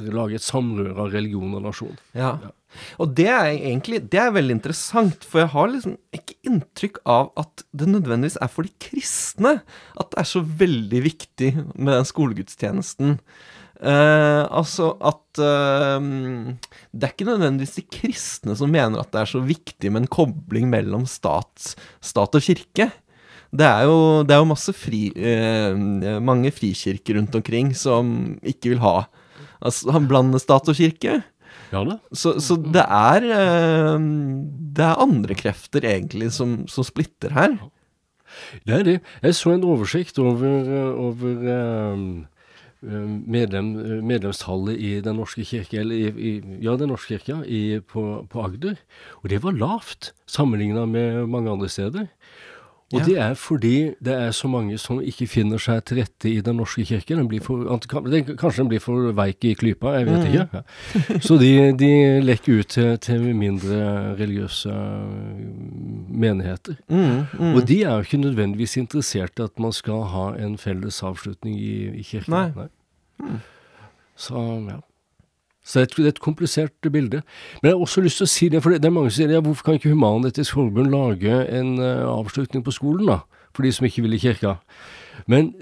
lager 0.00 0.38
et 0.38 0.46
samrøre 0.46 0.96
av 0.96 1.12
religion 1.12 1.52
og 1.58 1.62
nasjon. 1.66 1.98
Ja. 2.16 2.38
Og 2.96 3.12
det 3.18 3.28
er 3.28 3.50
egentlig 3.52 4.00
det 4.12 4.20
er 4.22 4.32
veldig 4.32 4.56
interessant, 4.56 5.26
for 5.28 5.42
jeg 5.42 5.52
har 5.52 5.68
liksom 5.74 5.98
ikke 6.16 6.38
inntrykk 6.48 7.02
av 7.04 7.28
at 7.40 7.66
det 7.76 7.90
nødvendigvis 7.90 8.40
er 8.40 8.52
for 8.52 8.64
de 8.64 8.72
kristne 8.80 9.58
at 10.00 10.08
det 10.14 10.22
er 10.22 10.28
så 10.32 10.40
veldig 10.40 11.00
viktig 11.04 11.50
med 11.74 11.92
den 11.98 12.08
skolegudstjenesten. 12.08 13.18
Eh, 13.82 14.42
altså 14.46 14.92
at 15.02 15.40
uh, 15.42 15.98
Det 16.94 17.06
er 17.06 17.10
ikke 17.10 17.26
nødvendigvis 17.26 17.80
de 17.80 17.82
kristne 17.90 18.54
som 18.54 18.70
mener 18.70 19.02
at 19.02 19.10
det 19.10 19.24
er 19.24 19.30
så 19.32 19.40
viktig 19.42 19.90
med 19.90 20.04
en 20.04 20.12
kobling 20.12 20.68
mellom 20.70 21.06
stat, 21.10 21.74
stat 21.98 22.38
og 22.38 22.46
kirke. 22.46 22.92
Det 23.52 23.66
er 23.66 23.88
jo, 23.90 24.22
det 24.24 24.36
er 24.36 24.40
jo 24.40 24.52
masse 24.52 24.72
fri, 24.76 25.08
uh, 25.16 26.20
mange 26.22 26.54
frikirker 26.54 27.18
rundt 27.18 27.34
omkring 27.40 27.74
som 27.76 28.36
ikke 28.46 28.76
vil 28.76 28.84
ha 28.84 29.02
altså, 29.60 29.98
blande 30.06 30.40
stat 30.42 30.70
og 30.70 30.78
kirke. 30.78 31.20
Ja 31.72 31.82
det. 31.88 31.98
Så, 32.12 32.34
så 32.44 32.58
det 32.60 32.84
er 32.84 33.24
eh, 33.32 34.02
Det 34.76 34.84
er 34.84 35.00
andre 35.00 35.36
krefter 35.38 35.86
egentlig 35.88 36.32
som, 36.36 36.62
som 36.68 36.84
splitter 36.84 37.32
her. 37.32 37.56
Det 38.66 38.76
er 38.76 38.84
det. 38.86 38.98
Jeg 39.24 39.36
så 39.36 39.54
en 39.54 39.64
oversikt 39.68 40.18
over, 40.20 40.44
over 41.00 41.48
eh, 41.48 41.56
eh, 41.56 42.04
medlem, 42.82 43.68
medlemstallet 44.02 44.80
i 44.80 45.00
Den 45.04 45.16
norske 45.20 45.44
kirke, 45.46 45.78
eller 45.80 45.94
i, 45.94 46.08
i, 46.10 46.32
ja, 46.64 46.74
Den 46.76 46.90
norske 46.90 47.18
kirke 47.18 47.46
i, 47.46 47.78
på, 47.78 48.26
på 48.30 48.42
Agder. 48.42 48.80
Og 49.22 49.30
det 49.30 49.42
var 49.44 49.54
lavt 49.54 50.12
sammenligna 50.26 50.84
med 50.86 51.26
mange 51.30 51.50
andre 51.50 51.68
steder. 51.68 52.10
Og 52.92 53.00
ja. 53.00 53.04
det 53.06 53.16
er 53.24 53.34
fordi 53.38 53.76
det 54.04 54.14
er 54.14 54.34
så 54.36 54.48
mange 54.52 54.76
som 54.78 55.00
ikke 55.00 55.26
finner 55.30 55.60
seg 55.62 55.80
til 55.88 56.02
rette 56.02 56.28
i 56.28 56.40
Den 56.44 56.58
norske 56.60 56.84
kirke. 56.84 57.16
Den 57.16 57.30
for, 57.44 57.64
kanskje 57.80 58.62
den 58.62 58.68
blir 58.68 58.82
for 58.84 59.12
veik 59.16 59.44
i 59.48 59.54
klypa, 59.56 59.94
jeg 59.96 60.08
vet 60.10 60.18
mm. 60.18 60.26
ikke. 60.28 60.46
Ja. 60.52 61.20
Så 61.26 61.38
de, 61.40 61.52
de, 61.78 61.90
lekker 62.22 62.60
ut 62.60 62.74
til, 62.76 62.92
til 63.02 63.24
mindre 63.36 63.80
religiøse 64.20 64.76
menigheter. 66.12 66.76
Mm, 66.88 67.24
mm. 67.38 67.54
Og 67.54 67.66
de 67.68 67.82
er 67.82 67.96
jo 67.96 68.06
ikke 68.06 68.22
nødvendigvis 68.22 68.76
interessert 68.76 69.40
i 69.40 69.46
at 69.48 69.58
man 69.58 69.72
skal 69.72 70.04
ha 70.12 70.28
en 70.36 70.58
felles 70.60 71.02
avslutning 71.02 71.56
i, 71.56 71.74
i 71.98 72.06
kirken. 72.06 72.36
Nei. 72.36 72.48
Nei. 72.56 72.70
Mm. 73.22 73.42
Så 74.16 74.46
ja. 74.68 74.80
Så 75.64 75.80
det 75.80 75.98
er, 75.98 76.08
et, 76.10 76.20
komplisert 76.20 76.90
bilde. 76.92 77.22
Men 77.62 77.70
jeg 77.70 77.76
har 77.76 77.84
også 77.84 78.02
lyst 78.02 78.18
til 78.18 78.26
å 78.26 78.32
si 78.32 78.48
det, 78.50 78.62
for 78.62 78.74
det, 78.74 78.84
er 78.84 78.94
mange 78.94 79.12
som 79.12 79.22
sier 79.22 79.36
ja, 79.36 79.42
hvorfor 79.44 79.68
kan 79.68 79.78
ikke 79.78 79.92
Human-Etisk 79.92 80.56
Forbund 80.58 80.90
lage 80.90 81.36
en 81.54 81.76
uh, 81.78 82.08
avslutning 82.10 82.64
på 82.66 82.74
skolen, 82.74 83.06
da? 83.12 83.22
For 83.54 83.66
de 83.66 83.72
som 83.72 83.86
ikke 83.86 84.02
vil 84.02 84.16
i 84.16 84.22
kirka. 84.22 84.56
Men 85.28 85.52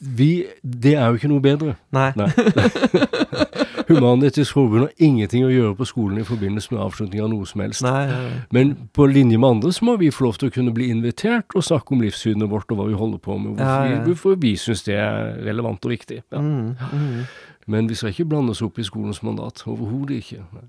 vi 0.00 0.46
Det 0.62 0.94
er 0.94 1.08
jo 1.08 1.18
ikke 1.18 1.28
noe 1.28 1.42
bedre. 1.42 1.74
Nei. 1.92 2.12
Nei. 2.16 2.30
Human-Etisk 3.90 4.54
Forbund 4.54 4.86
har 4.86 5.02
ingenting 5.02 5.44
å 5.44 5.50
gjøre 5.50 5.74
på 5.80 5.86
skolen 5.88 6.20
i 6.22 6.26
forbindelse 6.26 6.72
med 6.72 6.82
avslutning 6.84 7.22
av 7.24 7.30
noe 7.32 7.46
som 7.48 7.62
helst. 7.64 7.82
Nei, 7.84 8.04
ja, 8.06 8.18
ja. 8.28 8.40
Men 8.54 8.72
på 8.96 9.08
linje 9.10 9.40
med 9.40 9.56
andre 9.56 9.72
så 9.74 9.86
må 9.88 9.96
vi 10.00 10.12
få 10.14 10.28
lov 10.28 10.38
til 10.40 10.50
å 10.50 10.54
kunne 10.54 10.74
bli 10.76 10.90
invitert 10.94 11.56
og 11.58 11.66
snakke 11.66 11.96
om 11.96 12.04
livssynet 12.04 12.50
vårt 12.50 12.70
og 12.70 12.80
hva 12.80 12.86
vi 12.90 12.98
holder 13.00 13.22
på 13.24 13.38
med, 13.38 13.56
hvorfor, 13.58 13.90
ja, 13.90 14.02
hvorfor 14.06 14.38
vi 14.40 14.54
syns 14.60 14.84
det 14.86 14.96
er 15.00 15.32
relevant 15.46 15.88
og 15.88 15.94
viktig. 15.96 16.22
Mm, 16.30 16.76
mm. 16.78 17.24
Men 17.70 17.88
vi 17.90 17.96
skal 17.98 18.14
ikke 18.14 18.28
blande 18.32 18.54
oss 18.54 18.62
opp 18.66 18.80
i 18.80 18.86
skolens 18.86 19.22
mandat. 19.26 19.62
Overhodet 19.70 20.20
ikke. 20.24 20.44
Nei. 20.56 20.66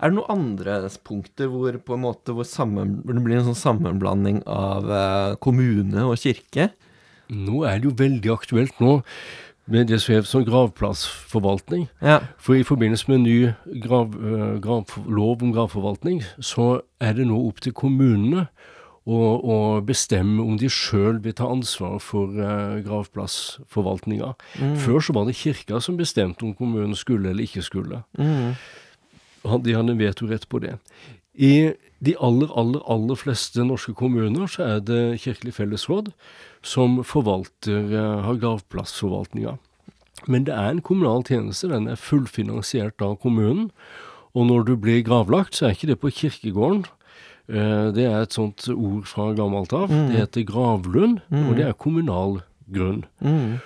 Er 0.00 0.10
det 0.10 0.18
noen 0.18 0.32
andre 0.34 0.76
punkter 1.06 1.48
hvor, 1.48 1.76
på 1.84 1.96
en 1.96 2.02
måte, 2.04 2.34
hvor, 2.36 2.44
sammen, 2.48 2.98
hvor 3.04 3.16
det 3.16 3.22
blir 3.24 3.38
en 3.38 3.46
sånn 3.48 3.58
sammenblanding 3.58 4.42
av 4.50 4.90
eh, 4.92 5.36
kommune 5.44 6.04
og 6.08 6.18
kirke? 6.20 6.70
Nå 7.30 7.62
er 7.68 7.78
det 7.78 7.88
jo 7.88 7.96
veldig 8.00 8.32
aktuelt 8.34 8.82
nå 8.82 8.98
med 9.70 9.86
det 9.86 10.00
som 10.02 10.16
heter 10.16 10.26
som 10.26 10.44
gravplassforvaltning. 10.44 11.86
Ja. 12.02 12.18
For 12.42 12.58
i 12.58 12.66
forbindelse 12.66 13.10
med 13.12 13.22
ny 13.22 13.36
grav, 13.84 14.16
uh, 14.18 14.56
grav, 14.62 14.96
lov 15.06 15.44
om 15.44 15.52
gravforvaltning, 15.54 16.24
så 16.42 16.80
er 16.98 17.14
det 17.14 17.28
nå 17.30 17.38
opp 17.46 17.62
til 17.62 17.76
kommunene 17.76 18.48
og, 19.10 19.44
og 19.44 19.86
bestemme 19.88 20.42
om 20.44 20.58
de 20.60 20.68
sjøl 20.70 21.18
vil 21.24 21.34
ta 21.34 21.48
ansvar 21.50 21.98
for 22.04 22.36
eh, 22.38 22.80
gravplassforvaltninga. 22.86 24.34
Mm. 24.60 24.76
Før 24.84 25.02
så 25.02 25.16
var 25.16 25.26
det 25.26 25.38
kirka 25.40 25.80
som 25.82 25.98
bestemte 25.98 26.46
om 26.46 26.54
kommunen 26.54 26.94
skulle 26.98 27.32
eller 27.32 27.48
ikke 27.48 27.64
skulle. 27.66 28.02
Mm. 28.18 28.54
De 29.64 29.74
hadde 29.74 29.98
vetorett 29.98 30.46
på 30.48 30.60
det. 30.62 30.76
I 31.34 31.72
de 32.04 32.14
aller, 32.20 32.50
aller, 32.58 32.82
aller 32.90 33.18
fleste 33.18 33.64
norske 33.64 33.94
kommuner 33.96 34.48
så 34.50 34.66
er 34.66 34.84
det 34.84 35.20
Kirkelig 35.24 35.54
fellesråd 35.56 36.12
som 36.62 37.00
forvalter, 37.04 37.90
eh, 37.90 38.22
har 38.26 38.40
gravplassforvaltninga. 38.40 39.56
Men 40.28 40.44
det 40.44 40.54
er 40.54 40.70
en 40.70 40.84
kommunal 40.84 41.24
tjeneste. 41.24 41.70
Den 41.72 41.88
er 41.88 41.96
fullfinansiert 41.96 43.00
av 43.00 43.16
kommunen. 43.22 43.70
Og 44.36 44.46
når 44.46 44.66
du 44.68 44.76
blir 44.76 45.02
gravlagt, 45.02 45.56
så 45.56 45.66
er 45.66 45.74
ikke 45.74 45.90
det 45.90 46.00
på 46.00 46.12
kirkegården. 46.12 46.84
Eh, 47.50 47.90
det 47.96 48.06
er 48.06 48.22
et 48.22 48.36
sånt 48.36 48.68
ord 48.70 49.04
fra 49.10 49.30
gammelt 49.36 49.74
av. 49.76 49.90
Mm. 49.90 50.06
Det 50.10 50.22
heter 50.22 50.46
gravlund, 50.48 51.20
mm. 51.30 51.44
og 51.48 51.58
det 51.58 51.66
er 51.66 51.76
kommunal 51.78 52.40
grunn. 52.70 53.04
Mm. 53.20 53.58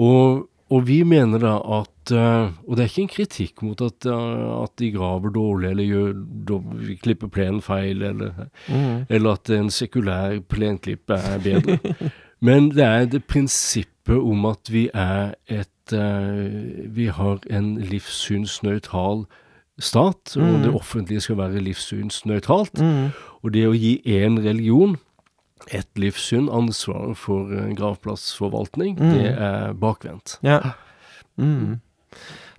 Og, 0.00 0.46
og, 0.70 0.82
vi 0.86 1.00
mener 1.04 1.40
da 1.42 1.56
at 1.80 2.12
uh, 2.14 2.52
Og 2.66 2.76
det 2.76 2.84
er 2.84 2.88
ikke 2.88 3.02
en 3.02 3.10
kritikk 3.12 3.62
mot 3.66 3.80
at, 3.84 4.06
uh, 4.08 4.62
at 4.62 4.72
de 4.80 4.90
graver 4.94 5.32
dårlig 5.34 5.70
eller 5.70 5.88
gjør, 5.88 6.14
klipper 7.02 7.32
plenen 7.32 7.60
feil, 7.64 8.02
eller, 8.02 8.32
mm. 8.68 9.06
eller, 9.08 9.36
at 9.36 9.52
en 9.56 9.70
sekulær 9.72 10.38
plenklipp 10.48 11.10
er 11.16 11.42
bedre. 11.44 11.78
Men 12.46 12.70
det 12.72 12.86
er 12.86 13.10
det 13.12 13.26
prinsippet 13.28 14.16
om 14.16 14.46
at 14.48 14.70
vi 14.72 14.88
er 14.94 15.34
et 15.46 15.68
Vi 15.90 17.08
har 17.10 17.40
en 17.50 17.70
livssynsnøytral 17.82 19.24
stat, 19.82 20.36
og 20.36 20.42
mm. 20.42 20.62
det 20.62 20.70
offentlige 20.70 21.20
skal 21.20 21.38
være 21.40 21.60
livssynsnøytralt. 21.66 22.80
Mm. 22.80 23.10
Og 23.40 23.54
det 23.54 23.64
å 23.68 23.76
gi 23.76 23.98
én 24.04 24.38
religion 24.42 24.98
et 25.76 25.88
livssyn 26.00 26.48
ansvaret 26.52 27.18
for 27.20 27.50
uh, 27.52 27.68
gravplassforvaltning, 27.76 28.96
mm. 28.96 29.12
det 29.16 29.32
er 29.32 29.76
bakvendt. 29.80 30.38
Ja. 30.46 30.74
Mm. 31.40 31.80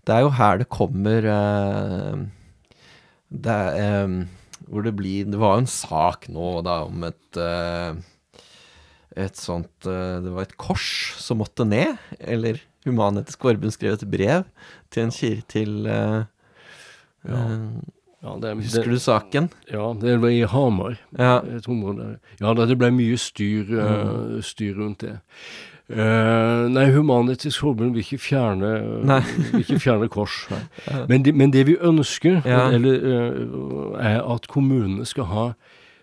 Det 0.07 0.15
er 0.15 0.23
jo 0.25 0.31
her 0.37 0.61
det 0.61 0.69
kommer 0.73 1.25
uh, 1.29 2.21
det 3.29 3.57
er, 3.57 4.05
um, 4.05 4.23
Hvor 4.65 4.85
det 4.85 4.95
blir 4.97 5.27
Det 5.29 5.37
var 5.39 5.53
jo 5.53 5.63
en 5.63 5.69
sak 5.69 6.25
nå 6.31 6.47
da 6.65 6.81
om 6.87 7.05
et 7.05 7.37
uh, 7.37 7.99
et 9.11 9.35
sånt 9.35 9.83
Det 9.83 10.31
var 10.31 10.45
et 10.47 10.55
kors 10.55 11.17
som 11.19 11.41
måtte 11.41 11.65
ned. 11.67 11.99
Eller 12.23 12.61
Human-Etisk 12.87 13.43
Forbund 13.43 13.73
skrev 13.75 13.97
et 13.97 14.05
brev 14.07 14.45
til 14.87 15.03
en 15.03 15.11
kir 15.11 15.41
til 15.51 15.83
uh, 15.83 16.23
ja. 17.27 17.41
Ja, 18.21 18.37
det, 18.41 18.53
Husker 18.53 18.83
det, 18.83 18.91
du 18.91 18.99
saken? 18.99 19.49
Ja, 19.71 19.95
det 20.01 20.17
var 20.21 20.29
i 20.29 20.43
Hamar. 20.45 20.97
Ja, 21.17 21.41
ja 22.39 22.53
det 22.53 22.77
ble 22.77 22.91
mye 22.93 23.17
styr, 23.17 23.65
mm. 23.65 23.79
uh, 23.81 24.39
styr 24.45 24.77
rundt 24.77 25.01
det. 25.01 25.17
Uh, 25.91 26.69
nei, 26.71 26.85
Human-Etisk 26.93 27.59
Forbund 27.59 27.97
vil 27.97 28.05
ikke 28.05 28.21
fjerne, 28.21 28.69
vil 29.51 29.63
ikke 29.65 29.79
fjerne 29.81 30.07
kors. 30.07 30.45
Men, 31.09 31.25
de, 31.25 31.33
men, 31.33 31.51
det 31.51 31.65
vi 31.67 31.75
ønsker, 31.81 32.41
ja. 32.45 32.69
eller, 32.69 33.01
uh, 33.01 33.97
er 33.99 34.21
at 34.21 34.47
kommunene 34.47 35.05
skal 35.05 35.27
ha 35.33 35.47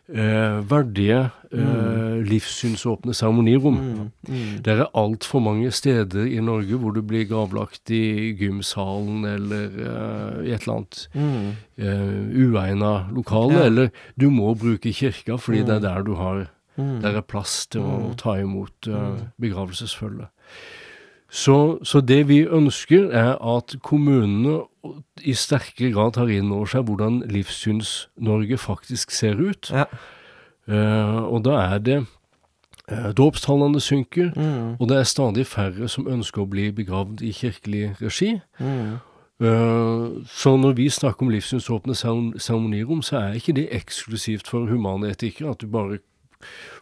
eh, 0.08 0.58
verdige, 0.70 1.30
eh, 1.52 1.58
mm. 1.58 2.24
livssynsåpne 2.28 3.14
seremonirom. 3.14 3.74
Mm. 3.74 4.10
Mm. 4.28 4.62
Det 4.64 4.74
er 4.74 4.90
altfor 4.94 5.42
mange 5.44 5.70
steder 5.70 6.26
i 6.26 6.40
Norge 6.44 6.78
hvor 6.80 6.94
du 6.96 7.02
blir 7.02 7.26
gravlagt 7.28 7.90
i 7.90 8.34
gymsalen 8.38 9.24
eller 9.28 9.78
eh, 9.84 10.48
i 10.48 10.54
et 10.54 10.66
eller 10.66 10.78
annet 10.78 11.02
mm. 11.14 11.48
eh, 11.76 12.46
uegna 12.48 12.92
lokale, 13.14 13.58
ja. 13.58 13.66
eller 13.66 13.92
du 14.20 14.30
må 14.30 14.54
bruke 14.58 14.92
kirka 14.92 15.38
fordi 15.38 15.64
det 15.64 15.78
er 15.78 15.82
mm. 15.82 15.88
der 15.88 16.02
du 16.02 16.14
har 16.18 16.46
mm. 16.76 17.00
Der 17.02 17.16
er 17.18 17.26
plass 17.26 17.66
til 17.66 17.82
å 17.82 18.12
ta 18.18 18.38
imot 18.40 18.88
eh, 18.88 19.24
begravelsesfølge. 19.40 20.28
Så, 21.30 21.78
så, 21.84 22.00
det 22.00 22.28
vi 22.28 22.40
ønsker, 22.46 23.10
er 23.12 23.34
at 23.56 23.74
kommunene 23.84 24.62
i 25.20 25.34
sterkere 25.36 25.92
grad 25.92 26.14
tar 26.16 26.30
inn 26.32 26.52
over 26.52 26.70
seg 26.72 26.86
hvordan 26.88 27.20
Livssyns-Norge 27.28 28.56
faktisk 28.58 29.12
ser 29.12 29.36
ut. 29.36 29.68
Ja. 29.68 29.84
Uh, 30.68 31.28
og 31.28 31.44
da 31.44 31.58
er 31.66 31.78
det 31.84 31.98
uh, 32.92 33.10
Dåpstallene 33.16 33.80
synker, 33.80 34.32
mm. 34.36 34.80
og 34.80 34.88
det 34.88 34.98
er 34.98 35.08
stadig 35.08 35.46
færre 35.46 35.88
som 35.88 36.08
ønsker 36.08 36.44
å 36.44 36.48
bli 36.48 36.70
begravd 36.72 37.20
i 37.24 37.32
kirkelig 37.36 37.94
regi. 38.00 38.38
Mm. 38.60 38.96
Uh, 39.38 40.24
så 40.26 40.56
når 40.56 40.76
vi 40.80 40.88
snakker 40.90 41.26
om 41.26 41.32
livssynsåpne 41.32 41.94
seremonirom, 41.94 43.04
så 43.04 43.20
er 43.20 43.36
ikke 43.36 43.56
det 43.60 43.68
eksklusivt 43.76 44.48
for 44.48 44.68
humane 44.68 45.12
etikere, 45.12 45.52
at 45.52 45.60
du 45.60 45.68
bare 45.68 46.00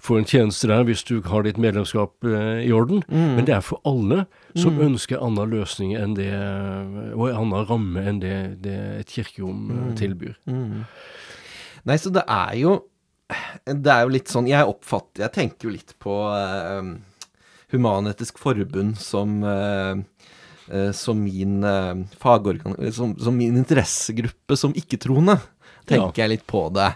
få 0.07 0.19
en 0.21 0.29
tjeneste 0.29 0.69
der 0.71 0.85
hvis 0.87 1.05
du 1.07 1.19
har 1.27 1.47
ditt 1.47 1.59
medlemskap 1.61 2.27
eh, 2.27 2.67
i 2.67 2.73
orden. 2.75 3.03
Mm. 3.09 3.39
Men 3.39 3.49
det 3.49 3.57
er 3.57 3.65
for 3.65 3.81
alle 3.89 4.25
som 4.55 4.77
mm. 4.77 4.83
ønsker 4.91 5.19
en 5.19 5.33
annen 5.33 5.55
løsning 5.57 5.95
enn 5.99 6.17
det, 6.19 6.33
og 7.15 7.29
en 7.31 7.41
annen 7.43 7.67
ramme 7.71 8.05
enn 8.11 8.21
det, 8.23 8.37
det 8.65 8.77
et 9.01 9.17
kirkerom 9.17 9.71
eh, 9.71 9.81
mm. 9.89 9.97
tilbyr. 10.01 10.37
Mm. 10.51 10.85
Nei, 11.87 11.99
så 12.03 12.13
det 12.15 12.27
er 12.27 12.55
jo 12.59 12.79
Det 13.67 13.91
er 13.91 14.01
jo 14.03 14.11
litt 14.11 14.31
sånn 14.31 14.49
Jeg 14.51 14.67
oppfatter 14.67 15.23
Jeg 15.23 15.33
tenker 15.35 15.69
jo 15.69 15.75
litt 15.75 15.93
på 16.03 16.15
uh, 16.31 16.89
Human-Etisk 17.71 18.41
Forbund 18.43 18.99
som 19.03 19.39
uh, 19.43 19.95
som 20.99 21.21
min 21.23 21.63
fagorgan... 22.19 22.75
Som, 22.91 23.13
som, 23.23 23.37
min 23.39 23.55
interessegruppe 23.55 24.57
som 24.59 24.73
ikke-troende, 24.75 25.37
tenker 25.87 26.11
ja. 26.11 26.25
jeg 26.25 26.33
litt 26.33 26.47
på 26.51 26.65
det. 26.75 26.89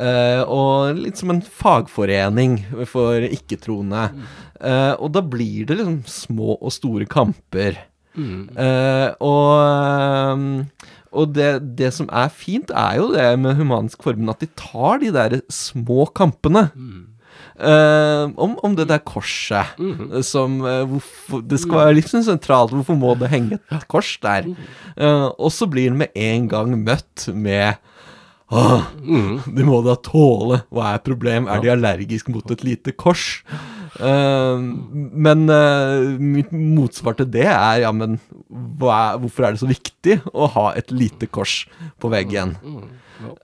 Uh, 0.00 0.42
og 0.48 0.96
litt 0.96 1.20
som 1.20 1.32
en 1.34 1.42
fagforening 1.44 2.62
for 2.88 3.20
ikke-troende. 3.26 4.06
Uh, 4.56 4.94
og 4.96 5.10
da 5.16 5.22
blir 5.24 5.68
det 5.68 5.76
liksom 5.76 6.00
små 6.08 6.56
og 6.56 6.72
store 6.72 7.08
kamper. 7.10 7.76
Uh, 8.16 9.12
og, 9.22 10.64
og 11.12 11.36
det, 11.36 11.52
det, 11.78 11.92
som 11.96 12.08
er 12.08 12.32
fint, 12.32 12.72
er 12.72 12.96
jo 13.00 13.10
det 13.12 13.28
med 13.42 13.60
Humanisk 13.60 14.02
Forbund, 14.06 14.32
at 14.32 14.42
de 14.42 14.50
tar 14.58 15.04
de 15.04 15.12
der 15.14 15.40
små 15.52 16.08
kampene. 16.16 16.70
Mm. 16.74 17.06
om, 18.40 18.54
om, 18.64 18.74
det 18.76 18.86
der 18.88 19.02
korset 19.04 19.76
mm. 19.76 20.22
som 20.24 20.54
hvorfor, 20.64 21.42
Det 21.44 21.58
skal 21.60 21.76
være 21.82 21.96
litt 21.98 22.08
sånn 22.08 22.24
sentralt. 22.24 22.72
Hvorfor 22.72 22.96
må 22.96 23.12
det 23.20 23.28
henge 23.28 23.58
et 23.76 23.84
kors 23.90 24.14
der? 24.24 24.48
Uh, 24.96 25.28
og 25.36 25.52
så 25.52 25.68
blir 25.68 25.92
det 25.92 26.06
med 26.06 26.16
en 26.16 26.48
gang 26.48 26.72
møtt 26.88 27.28
med 27.36 27.76
Åh, 28.50 28.86
mm. 29.02 29.34
De 29.56 29.66
må 29.66 29.78
da 29.86 29.94
tåle. 30.02 30.64
Hva 30.74 30.94
er 30.94 31.04
problem? 31.06 31.46
Er 31.50 31.62
de 31.62 31.70
allergisk 31.70 32.30
mot 32.34 32.50
et 32.50 32.64
lite 32.66 32.94
kors? 32.98 33.44
Uh, 34.00 34.56
men 34.58 35.44
uh, 35.50 36.16
mitt 36.18 36.50
motsvar 36.54 37.18
til 37.18 37.28
det 37.30 37.46
er 37.50 37.82
ja, 37.82 37.90
men 37.92 38.18
hva 38.48 39.18
hvorfor 39.20 39.46
er 39.46 39.54
det 39.54 39.62
så 39.62 39.68
viktig 39.70 40.16
å 40.32 40.48
ha 40.54 40.70
et 40.78 40.90
lite 40.94 41.28
kors 41.30 41.64
på 42.00 42.10
veggen? 42.12 42.56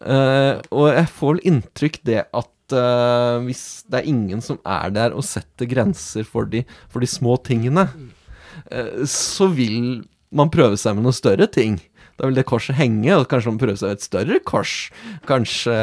Uh, 0.01 0.63
og 0.73 0.89
jeg 0.95 1.09
får 1.19 1.35
vel 1.35 1.43
inntrykk 1.53 1.99
det 2.09 2.21
at 2.25 2.75
eh, 2.75 3.37
hvis 3.45 3.65
det 3.87 4.01
er 4.01 4.09
ingen 4.11 4.41
som 4.43 4.57
er 4.67 4.95
der 4.95 5.13
og 5.15 5.27
setter 5.27 5.69
grenser 5.71 6.25
for 6.27 6.49
de, 6.51 6.65
for 6.91 7.05
de 7.05 7.11
små 7.11 7.37
tingene, 7.47 7.85
så 9.07 9.47
vil 9.55 10.01
man 10.35 10.51
prøve 10.51 10.75
seg 10.81 10.97
med 10.97 11.07
noen 11.07 11.15
større 11.15 11.47
ting. 11.47 11.77
Da 12.17 12.27
vil 12.31 12.37
det 12.39 12.47
korset 12.49 12.79
henge, 12.79 13.13
og 13.13 13.27
kanskje 13.29 13.51
man 13.53 13.59
prøver 13.61 13.77
seg 13.81 13.93
et 13.97 14.05
større 14.07 14.39
kors. 14.49 14.75
Kanskje 15.29 15.75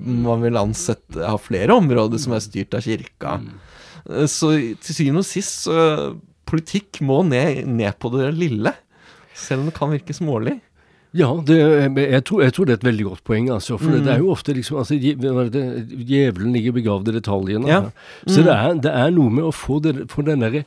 man 0.00 0.40
vil 0.44 0.56
ansette 0.56 1.20
ha 1.28 1.36
flere 1.40 1.76
områder 1.76 2.20
som 2.22 2.32
er 2.36 2.44
styrt 2.44 2.76
av 2.78 2.86
kirka. 2.86 3.34
Eh, 4.08 4.24
Så 4.30 4.54
til 4.80 4.96
syvende 4.96 5.20
og 5.24 5.28
sist, 5.28 5.66
så 5.66 6.14
politikk 6.48 7.02
må 7.04 7.22
ned, 7.28 7.66
ned 7.68 7.98
på 8.00 8.10
det 8.16 8.30
lille. 8.36 8.72
Selv 9.34 9.64
om 9.64 9.68
det 9.68 9.76
kan 9.76 9.92
virke 9.92 10.14
smålig. 10.16 10.60
Ja, 11.14 11.28
det, 11.46 11.56
jeg, 11.94 12.22
tror, 12.26 12.40
jeg 12.42 12.52
tror 12.56 12.66
det 12.66 12.72
er 12.74 12.78
et 12.80 12.86
veldig 12.88 13.04
godt 13.06 13.22
poeng. 13.28 13.46
altså, 13.54 13.76
For 13.78 13.92
det 14.02 14.10
er 14.10 14.18
jo 14.18 14.32
ofte 14.32 14.50
liksom 14.56 14.80
altså, 14.80 14.96
Djevelen 14.98 16.50
ligger 16.56 16.74
begravd 16.74 17.12
i 17.12 17.14
detaljene. 17.20 17.68
Ja. 17.70 17.82
Så 18.26 18.42
det, 18.42 18.50
er, 18.50 18.74
det 18.82 18.90
er 18.90 19.12
noe 19.14 19.30
med 19.30 19.46
å 19.46 19.52
få, 19.54 19.78
det, 19.84 20.08
få 20.10 20.24
den 20.26 20.42
derre 20.42 20.64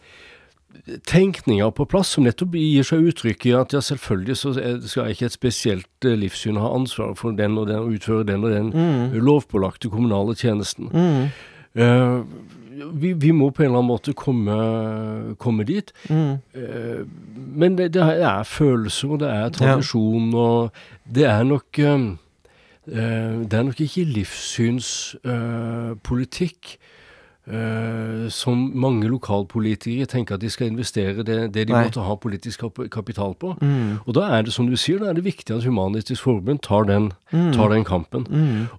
tenkninga 1.08 1.72
på 1.72 1.86
plass, 1.90 2.08
som 2.16 2.24
nettopp 2.28 2.54
gir 2.56 2.84
seg 2.88 3.00
uttrykk 3.12 3.46
i 3.50 3.54
at 3.60 3.74
ja, 3.76 3.82
selvfølgelig 3.84 4.36
så 4.38 4.54
skal 4.88 5.10
ikke 5.14 5.26
et 5.30 5.36
spesielt 5.36 6.06
eh, 6.06 6.18
livssyn 6.20 6.60
ha 6.62 6.68
ansvar 6.76 7.10
for 7.20 7.30
den 7.38 7.58
og 7.58 7.66
den, 7.72 7.82
utføre 7.96 8.24
den 8.28 8.44
og 8.44 8.50
den 8.54 8.68
lovpålagte 9.24 9.90
kommunale 9.94 10.34
tjenesten. 10.38 10.86
Eh, 11.78 12.20
vi, 12.94 13.10
vi 13.18 13.32
må 13.34 13.50
på 13.50 13.64
en 13.64 13.68
eller 13.72 13.80
annen 13.82 13.90
måte 13.90 14.14
komme, 14.18 14.54
komme 15.42 15.64
dit. 15.68 15.90
Eh, 16.10 17.02
men 17.36 17.78
det, 17.78 17.94
det 17.96 18.04
er 18.04 18.44
følelser, 18.46 19.08
og 19.16 19.20
det 19.24 19.30
er 19.34 19.50
tradisjon, 19.56 20.34
og 20.38 20.72
det 21.06 21.26
er 21.26 21.44
nok 21.44 21.80
eh, 21.80 22.08
Det 22.88 23.54
er 23.54 23.64
nok 23.68 23.82
ikke 23.84 24.04
livssynspolitikk 24.16 26.78
som 28.34 28.64
mange 28.76 29.08
lokalpolitikere 29.08 30.08
tenker 30.12 30.36
at 30.36 30.42
de 30.42 30.50
skal 30.52 30.68
investere 30.68 31.24
det, 31.24 31.38
det 31.56 31.68
de 31.70 31.74
Nei. 31.74 31.86
måtte 31.88 32.04
ha 32.04 32.16
politisk 32.20 32.66
kapital 32.92 33.38
på. 33.40 33.54
Og 34.04 34.10
da 34.18 34.26
er 34.36 34.44
det 34.44 34.52
som 34.56 34.68
du 34.68 34.76
sier, 34.76 35.00
da 35.00 35.12
er 35.12 35.16
det 35.16 35.24
viktig 35.24 35.56
at 35.56 35.64
Human-Etisk 35.64 36.26
Forbund 36.26 36.60
tar 36.66 36.90
den, 36.90 37.12
tar 37.32 37.72
den 37.72 37.86
kampen. 37.88 38.28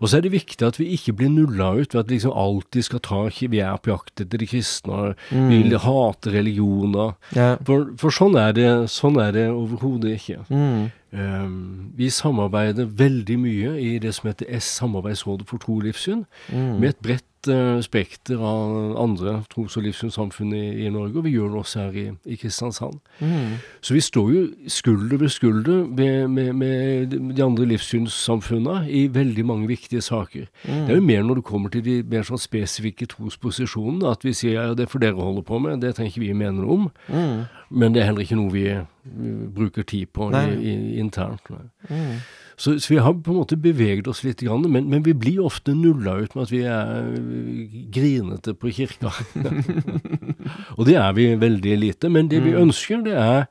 Og 0.02 0.08
så 0.08 0.18
er 0.18 0.26
det 0.26 0.34
viktig 0.36 0.66
at 0.68 0.76
vi 0.80 0.90
ikke 0.98 1.16
blir 1.16 1.32
nulla 1.32 1.70
ut 1.78 1.94
ved 1.94 2.02
at 2.02 2.10
vi 2.10 2.18
liksom 2.18 2.36
alltid 2.36 2.84
skal 2.84 3.00
ta 3.04 3.22
Vi 3.38 3.62
er 3.64 3.80
på 3.80 3.94
jakt 3.94 4.20
etter 4.20 4.38
de 4.38 4.46
kristne, 4.50 5.14
vi 5.30 5.62
hater 5.72 6.36
religioner. 6.36 7.16
Ja. 7.36 7.56
For, 7.64 7.88
for 7.96 8.14
sånn 8.14 8.36
er 8.36 8.52
det, 8.52 8.68
sånn 8.92 9.16
er 9.22 9.32
det 9.32 9.48
overhodet 9.48 10.18
ikke. 10.18 10.44
Mm. 10.52 10.88
Um, 11.08 11.92
vi 11.96 12.10
samarbeider 12.12 12.84
veldig 12.84 13.38
mye 13.40 13.70
i 13.80 13.94
det 14.02 14.12
som 14.16 14.28
heter 14.28 14.50
S, 14.58 14.68
Samarbeidsrådet 14.76 15.48
for 15.48 15.62
tro 15.62 15.78
og 15.78 15.86
livssyn, 15.86 16.26
med 16.52 16.90
et 16.90 17.00
bredt 17.00 17.24
uh, 17.48 17.80
spekter 17.84 18.40
av 18.40 18.96
andre 19.00 19.38
tros- 19.52 19.76
og 19.78 19.84
livssynssamfunn 19.86 20.52
i, 20.56 20.64
i 20.86 20.90
Norge, 20.92 21.16
og 21.18 21.26
vi 21.26 21.34
gjør 21.34 21.52
det 21.52 21.62
også 21.62 21.84
her 21.86 21.98
i, 21.98 22.06
i 22.24 22.38
Kristiansand. 22.40 22.98
Så 23.80 23.94
vi 23.94 24.02
står 24.04 24.30
jo 24.32 24.42
skulder 24.70 25.20
ved 25.20 25.32
skulder 25.32 25.86
med, 25.86 26.28
med, 26.28 26.52
med 26.52 27.16
de 27.36 27.44
andre 27.44 27.66
livssynssamfunnene 27.72 28.90
i 28.90 29.06
veldig 29.14 29.46
mange 29.46 29.68
viktige 29.68 30.02
saker. 30.04 30.46
Det 30.64 30.90
er 30.92 31.00
jo 31.00 31.04
mer 31.04 31.22
når 31.22 31.40
det 31.40 31.44
kommer 31.44 31.72
til 31.72 31.84
de 31.84 31.98
mer 32.08 32.26
sånn 32.26 32.40
spesifikke 32.40 33.08
trosposisjonene, 33.10 34.10
at 34.10 34.24
vi 34.26 34.34
sier 34.36 34.58
ja, 34.58 34.74
det 34.76 34.90
får 34.92 35.04
dere 35.04 35.22
holde 35.22 35.44
på 35.46 35.58
med, 35.62 35.80
det 35.82 35.94
trenger 35.96 36.14
ikke 36.14 36.26
vi 36.26 36.32
mene 36.36 36.60
noe 36.60 36.78
om. 36.78 36.88
Men 37.70 37.94
det 37.94 38.02
er 38.02 38.10
heller 38.10 38.24
ikke 38.24 38.38
noe 38.38 38.52
vi, 38.52 38.66
bruker 39.54 39.86
tid 39.88 40.10
på 40.12 40.28
i, 40.36 40.44
i, 40.58 40.74
internt. 41.00 41.48
Nei. 41.52 41.64
Så, 42.58 42.80
så 42.82 42.94
vi 42.94 42.98
har 42.98 43.14
på 43.14 43.30
en 43.30 43.38
måte 43.38 43.56
beveget 43.56 44.08
oss 44.10 44.24
litt, 44.26 44.42
grann, 44.42 44.64
men, 44.66 44.88
men 44.90 45.04
vi 45.06 45.14
blir 45.14 45.44
ofte 45.46 45.74
nulla 45.78 46.16
ut 46.18 46.34
med 46.34 46.48
at 46.48 46.52
vi 46.52 46.62
er 46.66 47.04
øh, 47.06 47.76
grinete 47.94 48.54
på 48.58 48.72
kirka. 48.74 49.12
og 50.76 50.88
det 50.88 50.96
er 50.98 51.12
vi 51.14 51.28
veldig 51.38 51.76
lite. 51.78 52.10
Men 52.10 52.30
det 52.32 52.42
vi 52.42 52.56
ønsker, 52.58 53.04
det 53.06 53.14
er, 53.14 53.46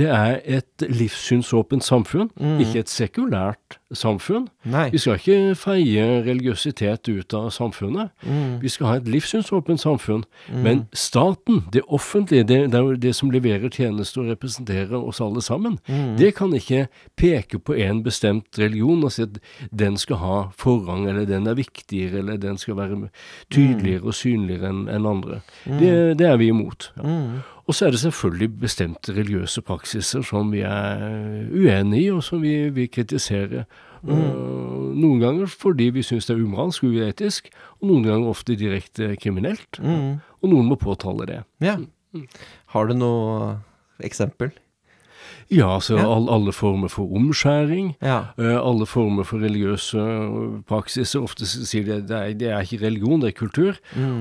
det 0.00 0.08
er 0.08 0.40
et 0.44 0.86
livssynsåpent 0.88 1.84
samfunn, 1.84 2.30
ikke 2.62 2.86
et 2.86 2.92
sekulært 2.92 3.78
samfunn. 3.92 4.46
Nei. 4.64 4.86
Vi 4.94 5.02
skal 5.02 5.20
ikke 5.20 5.58
feie 5.60 6.06
religiøsitet 6.24 7.12
ut 7.12 7.36
av 7.36 7.50
samfunnet. 7.52 8.14
Vi 8.62 8.72
skal 8.72 8.88
ha 8.88 8.96
et 8.96 9.12
livssynsåpent 9.12 9.84
samfunn. 9.84 10.24
Men 10.64 10.86
staten, 10.96 11.66
det 11.74 11.84
offentlige, 11.92 12.48
det, 12.48 12.62
det 12.72 12.82
det 13.02 13.12
som 13.18 13.30
leverer 13.34 13.68
tjenester 13.68 14.24
og 14.24 14.32
representerer 14.32 14.96
oss 14.96 15.20
alle 15.20 15.44
sammen, 15.44 15.76
det 16.16 16.32
kan 16.38 16.54
ikke 16.56 16.86
peke 17.20 17.60
på 17.60 17.76
en 17.76 18.00
bestemt 18.04 18.21
religion 18.58 19.04
og 19.04 19.12
si 19.14 19.24
at 19.26 19.38
den 19.70 19.96
skal 20.00 20.20
ha 20.22 20.36
forrang, 20.58 21.08
eller 21.10 21.26
den 21.28 21.46
er 21.46 21.58
viktigere, 21.58 22.22
eller 22.22 22.36
den 22.40 22.58
skal 22.58 22.76
være 22.76 23.08
tydeligere 23.50 24.06
og 24.08 24.14
synligere 24.14 24.70
enn 24.72 24.86
en 24.88 25.08
andre. 25.08 25.40
Det, 25.66 26.18
det 26.18 26.28
er 26.28 26.38
vi 26.40 26.50
imot. 26.52 26.92
Ja. 26.96 27.16
Og 27.62 27.76
så 27.78 27.86
er 27.86 27.94
det 27.94 28.02
selvfølgelig 28.02 28.48
bestemte 28.64 29.14
religiøse 29.14 29.62
praksiser 29.62 30.24
som 30.26 30.50
vi 30.52 30.64
er 30.66 31.02
uenig 31.52 32.04
i, 32.06 32.10
og 32.10 32.22
som 32.26 32.42
vi, 32.42 32.56
vi 32.74 32.88
kritiserer. 32.90 33.64
Uh, 34.02 34.90
noen 34.98 35.20
ganger 35.22 35.46
fordi 35.46 35.92
vi 35.94 36.02
syns 36.02 36.26
det 36.26 36.34
er 36.34 36.42
umoralsk 36.42 36.88
og 36.88 36.96
uetisk, 36.98 37.52
og 37.78 37.86
noen 37.92 38.08
ganger 38.08 38.32
ofte 38.32 38.58
direkte 38.58 39.12
kriminelt. 39.22 39.78
Og 40.42 40.50
noen 40.50 40.66
må 40.72 40.78
påtale 40.80 41.28
det. 41.30 41.40
Ja. 41.62 41.78
Har 42.74 42.90
du 42.90 42.96
noe 42.98 43.54
eksempel? 44.02 44.50
Ja, 45.52 45.74
altså 45.76 45.96
Ja. 45.98 46.06
all, 46.08 46.28
alle 46.32 46.52
former 46.52 46.88
for 46.88 47.12
omskjæring. 47.14 47.92
Ja. 48.02 48.18
eh, 48.38 48.56
alle 48.56 48.86
former 48.86 49.22
for 49.28 49.38
religiøse 49.44 49.98
eh, 50.00 50.62
praksiser. 50.68 51.20
Ofte 51.22 51.44
sier 51.46 51.84
de 51.84 52.00
det 52.08 52.16
er, 52.16 52.32
det 52.34 52.48
er 52.50 52.60
ikke 52.64 52.80
religion, 52.86 53.20
det 53.20 53.28
er 53.34 53.38
kultur. 53.38 53.76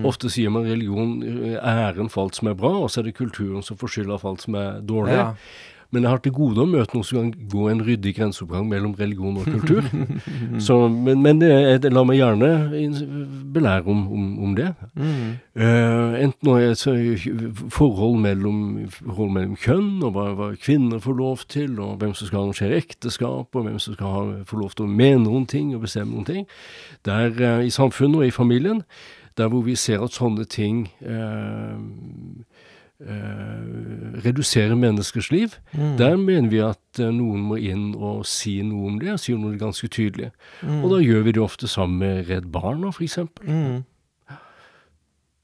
Ofte 0.06 0.30
sier 0.30 0.50
man 0.52 0.67
religion 0.67 1.22
eh, 1.24 1.56
æren 1.63 2.10
for 2.12 2.24
alt 2.28 2.36
som 2.36 2.48
er 2.52 2.54
bra, 2.60 2.74
og 2.84 2.89
så 2.91 3.00
er 3.02 3.10
det 3.10 3.15
kulturen 3.17 3.63
som 3.63 3.78
får 3.80 3.88
skylda 3.96 4.20
for 4.20 4.34
alt 4.36 4.41
som 4.41 4.56
er 4.60 4.82
dårlig. 4.82 5.13
Ja. 5.15 5.32
Men 5.91 6.06
jeg 6.06 6.12
har 6.12 6.21
til 6.23 6.34
gode 6.36 6.63
å 6.63 6.69
møte 6.69 6.95
noen 6.95 7.06
som 7.08 7.17
kan 7.19 7.47
gå 7.51 7.65
en 7.67 7.82
ryddig 7.84 8.13
grenseoppgang 8.15 8.67
mellom 8.71 8.93
religion 8.95 9.39
og 9.41 9.49
kultur. 9.51 9.84
Så, 10.65 10.77
men 10.88 11.19
men 11.21 11.41
det, 11.41 11.49
jeg 11.51 11.91
la 11.91 12.04
meg 12.08 12.21
gjerne 12.21 12.49
belære 13.51 13.91
om, 13.91 14.06
om, 14.15 14.30
om 14.45 14.56
det. 14.56 14.69
Eh, 14.95 16.15
enten 16.23 16.47
nå 16.47 16.58
er 16.62 16.73
forhold 17.75 18.17
mellom, 18.23 18.62
forhold 18.89 19.36
mellom 19.36 19.60
kjønn, 19.60 19.93
og 20.08 20.15
hva, 20.15 20.27
hva 20.39 20.49
kvinner 20.63 21.04
får 21.04 21.19
lov 21.19 21.45
til, 21.51 21.75
og 21.84 21.99
hvem 21.99 22.15
som 22.15 22.32
skal 22.32 22.45
arrangere 22.45 22.80
ekteskap, 22.80 23.51
og 23.51 23.67
hvem 23.67 23.80
som 23.80 23.97
skal 23.97 24.15
ha, 24.15 24.25
få 24.47 24.63
lov 24.63 24.75
til 24.75 24.88
å 24.88 24.91
mene 24.91 25.25
noen 25.25 25.47
ting 25.49 25.75
og 25.75 25.84
bestemme 25.84 26.15
noen 26.15 26.30
ting. 26.30 26.47
Der 27.08 27.36
uh, 27.36 27.65
i 27.65 27.73
samfunnet 27.73 28.23
og 28.23 28.30
i 28.30 28.36
familien, 28.36 28.86
der 29.38 29.51
hvor 29.51 29.62
vi 29.67 29.75
ser 29.75 30.04
at 30.04 30.15
sånne 30.15 30.43
ting 30.51 30.86
eh, 31.01 31.77
eh, 33.08 34.22
redusere 34.26 34.76
menneskers 34.76 35.32
liv. 35.32 35.56
Der 35.98 36.18
mener 36.18 36.50
vi 36.50 36.62
at 36.66 37.00
eh, 37.00 37.12
noen 37.14 37.46
må 37.50 37.60
inn 37.62 37.92
og 37.96 38.26
si 38.30 38.60
noe 38.66 38.90
om 38.92 39.00
det, 39.02 39.14
og 39.16 39.24
si 39.24 39.36
noe 39.38 39.60
ganske 39.60 39.90
tydelig. 39.92 40.32
Og 40.62 40.90
da 40.94 41.02
gjør 41.04 41.26
vi 41.28 41.36
det 41.38 41.44
ofte 41.44 41.70
sammen 41.72 42.02
med 42.02 42.30
Redd 42.30 42.52
Barna, 42.54 42.94
f.eks. 42.94 43.20
Mm. 43.46 43.82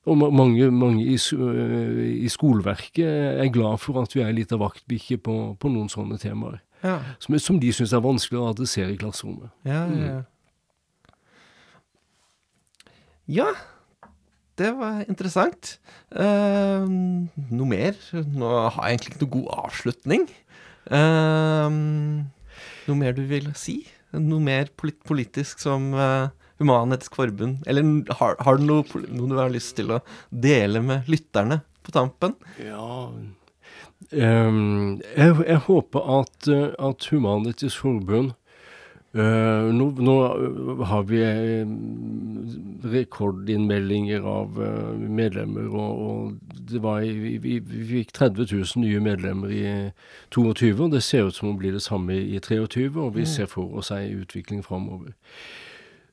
Og 0.08 0.18
mange, 0.18 0.72
mange 0.72 1.04
i, 1.04 1.18
øh, 1.34 2.24
i 2.24 2.30
skoleverket 2.32 3.08
er 3.44 3.52
glad 3.52 3.78
for 3.84 4.02
at 4.02 4.16
vi 4.16 4.24
er 4.24 4.32
litt 4.32 4.54
av 4.56 4.62
vaktbikkje 4.64 5.18
på, 5.20 5.36
på 5.60 5.72
noen 5.74 5.92
sånne 5.92 6.16
temaer. 6.22 6.62
Ja. 6.84 7.02
Som, 7.20 7.36
som 7.44 7.60
de 7.60 7.74
syns 7.76 7.92
er 7.92 8.06
vanskelig 8.06 8.40
å 8.40 8.48
adressere 8.54 8.94
i 8.94 9.00
klasserommet. 9.00 9.52
Ja, 9.68 9.84
ja, 9.92 10.12
ja. 10.14 10.22
Ja, 13.28 13.48
det 14.58 14.72
var 14.78 15.04
interessant. 15.06 15.76
Eh, 16.12 16.88
noe 16.88 17.70
mer? 17.70 17.98
Nå 18.14 18.50
har 18.50 18.82
jeg 18.88 18.98
egentlig 18.98 19.14
ikke 19.14 19.24
noe 19.24 19.36
god 19.36 19.54
avslutning. 19.66 20.26
Eh, 20.98 21.78
noe 22.88 23.00
mer 23.00 23.16
du 23.18 23.24
vil 23.30 23.52
si? 23.60 23.80
Noe 24.18 24.42
mer 24.42 24.72
polit 24.80 24.98
politisk 25.06 25.60
som 25.62 25.90
uh, 25.94 26.30
Human-Etisk 26.62 27.18
Forbund? 27.20 27.60
Eller 27.68 27.84
har, 28.20 28.38
har 28.40 28.58
du 28.58 28.64
noe, 28.66 29.02
noe 29.12 29.30
du 29.30 29.36
har 29.38 29.52
lyst 29.54 29.76
til 29.78 29.92
å 29.94 30.00
dele 30.32 30.82
med 30.86 31.10
lytterne 31.12 31.60
på 31.84 31.94
tampen? 31.96 32.38
Ja 32.64 33.12
um, 34.12 34.98
jeg, 35.02 35.36
jeg 35.48 35.62
håper 35.68 36.12
at, 36.22 36.50
eh, 36.52 36.70
at 36.80 37.10
Human-Etisk 37.12 37.84
Forbund 37.84 38.34
eh, 39.14 39.68
nå, 39.74 39.88
nå 40.04 40.16
eh, 40.26 40.82
har 40.90 41.04
vi 41.10 41.22
eh, 41.24 41.70
rekordinnmeldinger 42.88 44.26
av 44.28 44.60
medlemmer, 44.98 45.68
og, 45.68 46.02
og 46.08 46.58
det 46.72 46.82
var 46.84 47.02
vi, 47.02 47.38
vi, 47.44 47.58
vi 47.60 47.84
fikk 47.92 48.14
30 48.18 48.52
000 48.52 48.84
nye 48.84 49.02
medlemmer 49.04 49.54
i 49.54 49.64
22, 50.36 50.74
og 50.84 50.92
det 50.96 51.04
ser 51.04 51.28
ut 51.28 51.36
som 51.36 51.52
å 51.52 51.58
bli 51.60 51.74
det 51.76 51.84
samme 51.84 52.16
i 52.16 52.40
23, 52.40 52.90
og 52.96 53.16
vi 53.18 53.26
ser 53.28 53.50
for 53.52 53.80
oss 53.80 53.92
ei 53.96 54.12
utvikling 54.16 54.64
framover. 54.66 55.16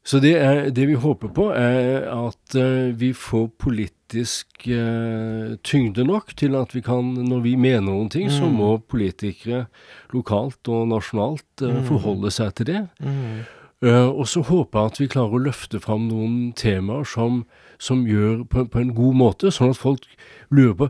Så 0.05 0.21
det, 0.21 0.35
er, 0.37 0.67
det 0.69 0.85
vi 0.91 0.99
håper 1.01 1.31
på, 1.33 1.49
er 1.57 2.05
at 2.13 2.57
uh, 2.61 2.93
vi 3.01 3.15
får 3.17 3.47
politisk 3.57 4.67
uh, 4.69 5.57
tyngde 5.65 6.05
nok 6.05 6.35
til 6.37 6.57
at 6.61 6.75
vi 6.77 6.83
kan, 6.85 7.15
når 7.25 7.41
vi 7.47 7.55
mener 7.57 7.87
noen 7.89 8.11
ting, 8.13 8.29
mm. 8.29 8.35
så 8.37 8.51
må 8.53 8.77
politikere 8.85 9.65
lokalt 10.13 10.69
og 10.69 10.91
nasjonalt 10.93 11.65
uh, 11.65 11.81
forholde 11.89 12.33
seg 12.35 12.53
til 12.61 12.73
det. 12.75 12.83
Mm. 13.01 13.45
og 13.85 14.29
så 14.29 14.41
håper 14.41 14.79
jeg 14.79 14.91
at 14.91 14.99
vi 15.01 15.07
klarer 15.13 15.35
å 15.37 15.43
løfte 15.45 15.81
fram 15.81 16.07
noen 16.09 16.53
temaer 16.57 17.05
som, 17.05 17.43
som 17.77 18.05
gjør 18.09 18.45
på, 18.49 18.65
på, 18.73 18.81
en 18.81 18.93
god 18.97 19.19
måte, 19.19 19.51
sånn 19.53 19.75
at 19.75 19.81
folk 19.81 20.07
lurer 20.55 20.77
på 20.79 20.89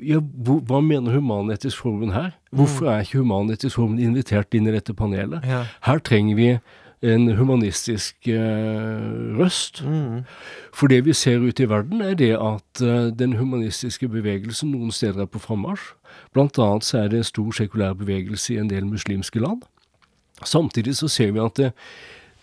ja, 0.00 0.20
hva 0.20 0.80
mener 0.84 1.12
Human-Etisk 1.12 1.82
Forbund 1.82 2.14
her? 2.16 2.30
Hvorfor 2.52 2.88
mm. 2.88 2.92
er 2.92 3.04
ikke 3.04 3.24
Human-Etisk 3.24 3.76
Forbund 3.76 4.00
invitert 4.00 4.56
inn 4.56 4.68
i 4.68 4.76
dette 4.76 4.96
panelet? 4.96 5.44
Ja. 5.48 5.64
Her 5.88 6.00
trenger 6.04 6.40
vi 6.40 6.48
en 7.02 7.36
humanistisk 7.36 8.28
eh, 8.28 9.38
røst. 9.38 9.82
Mm. 9.82 10.22
For 10.74 10.86
det 10.86 11.02
vi 11.06 11.12
ser 11.12 11.42
ute 11.42 11.64
i 11.64 11.68
verden, 11.68 12.00
er 12.00 12.14
det 12.14 12.32
at 12.38 12.82
eh, 12.82 13.10
den 13.18 13.36
humanistiske 13.36 14.08
bevegelsen 14.08 14.70
noen 14.70 14.94
steder 14.94 15.24
er 15.24 15.30
på 15.30 15.42
frammarsj. 15.42 15.92
Blant 16.32 16.58
annet 16.58 16.86
så 16.86 17.02
er 17.02 17.12
det 17.12 17.22
en 17.22 17.28
stor 17.28 17.52
sekulær 17.58 17.96
bevegelse 17.98 18.54
i 18.54 18.60
en 18.62 18.70
del 18.70 18.86
muslimske 18.86 19.42
land. 19.42 19.64
Samtidig 20.44 20.96
så 20.96 21.08
ser 21.08 21.32
vi 21.34 21.42
at 21.42 21.58
det, 21.58 21.72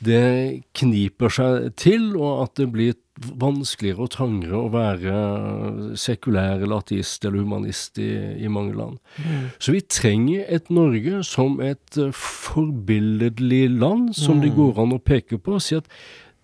det 0.03 0.63
kniper 0.75 1.31
seg 1.33 1.71
til, 1.79 2.11
og 2.17 2.43
at 2.43 2.55
det 2.59 2.71
blir 2.73 2.97
vanskeligere 3.19 4.05
og 4.05 4.11
trangere 4.13 4.59
å 4.59 4.69
være 4.73 5.95
sekulær 5.99 6.61
eller 6.61 6.79
ateist 6.79 7.25
eller 7.25 7.43
humanist 7.43 7.99
i, 8.01 8.09
i 8.39 8.51
mange 8.51 8.77
land. 8.77 8.99
Mm. 9.19 9.49
Så 9.59 9.75
vi 9.75 9.83
trenger 9.83 10.45
et 10.47 10.71
Norge 10.73 11.23
som 11.27 11.59
et 11.63 11.99
uh, 11.99 12.09
forbilledlig 12.15 13.65
land, 13.75 14.13
som 14.17 14.39
mm. 14.39 14.45
det 14.45 14.53
går 14.57 14.83
an 14.85 14.95
å 14.95 15.03
peke 15.03 15.41
på 15.41 15.57
og 15.57 15.65
si 15.65 15.77
at 15.79 15.89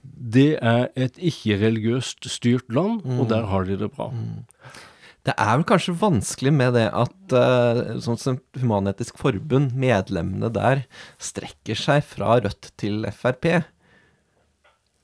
det 0.05 0.57
er 0.61 0.89
et 0.99 1.15
ikke-religiøst 1.17 2.27
styrt 2.29 2.67
land, 2.73 3.01
mm. 3.05 3.21
og 3.21 3.31
der 3.31 3.47
har 3.49 3.65
de 3.65 3.79
det 3.79 3.89
bra. 3.95 4.11
Mm. 4.13 4.43
Det 5.25 5.33
er 5.41 5.55
vel 5.55 5.65
kanskje 5.65 5.95
vanskelig 5.97 6.51
med 6.53 6.75
det 6.77 6.85
at 6.93 7.33
uh, 7.33 7.95
sånn 8.03 8.19
som 8.21 8.37
Human-Etisk 8.61 9.17
Forbund, 9.17 9.73
medlemmene 9.73 10.51
der, 10.53 10.83
strekker 11.17 11.79
seg 11.79 12.05
fra 12.05 12.37
Rødt 12.43 12.69
til 12.77 13.07
Frp. 13.09 13.65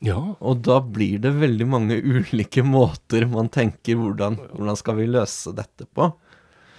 Ja. 0.01 0.19
Og 0.39 0.63
da 0.65 0.79
blir 0.81 1.21
det 1.21 1.35
veldig 1.37 1.67
mange 1.69 1.99
ulike 2.01 2.63
måter 2.65 3.27
man 3.29 3.51
tenker 3.53 3.99
hvordan, 3.99 4.39
hvordan 4.49 4.79
skal 4.79 4.97
vi 4.97 5.09
løse 5.11 5.53
dette 5.57 5.85
på. 5.93 6.09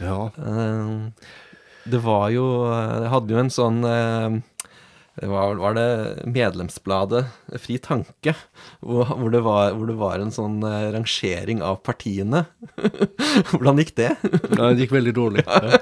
Ja. 0.02 0.26
Uh, 0.38 1.12
det 1.82 1.98
var 2.02 2.28
jo 2.30 2.44
Jeg 2.70 3.10
hadde 3.10 3.34
jo 3.34 3.38
en 3.42 3.50
sånn 3.50 3.80
det 5.20 5.26
var, 5.28 5.54
var, 5.60 5.74
det 5.76 6.24
medlemsbladet 6.24 7.26
Fri 7.60 7.76
Tanke, 7.82 8.32
hvor, 8.80 9.10
hvor, 9.10 9.28
det 9.34 9.42
var, 9.44 9.74
hvor, 9.76 9.90
det 9.90 9.96
var, 10.00 10.22
en 10.22 10.32
sånn 10.32 10.62
uh, 10.64 10.88
rangering 10.94 11.60
av 11.62 11.82
partiene. 11.84 12.46
Hvordan 13.50 13.82
gikk 13.82 13.92
det? 13.98 14.08
Nei, 14.56 14.70
det 14.72 14.86
gikk 14.86 14.94
veldig 14.96 15.14
dårlig. 15.18 15.44
Ja. 15.44 15.76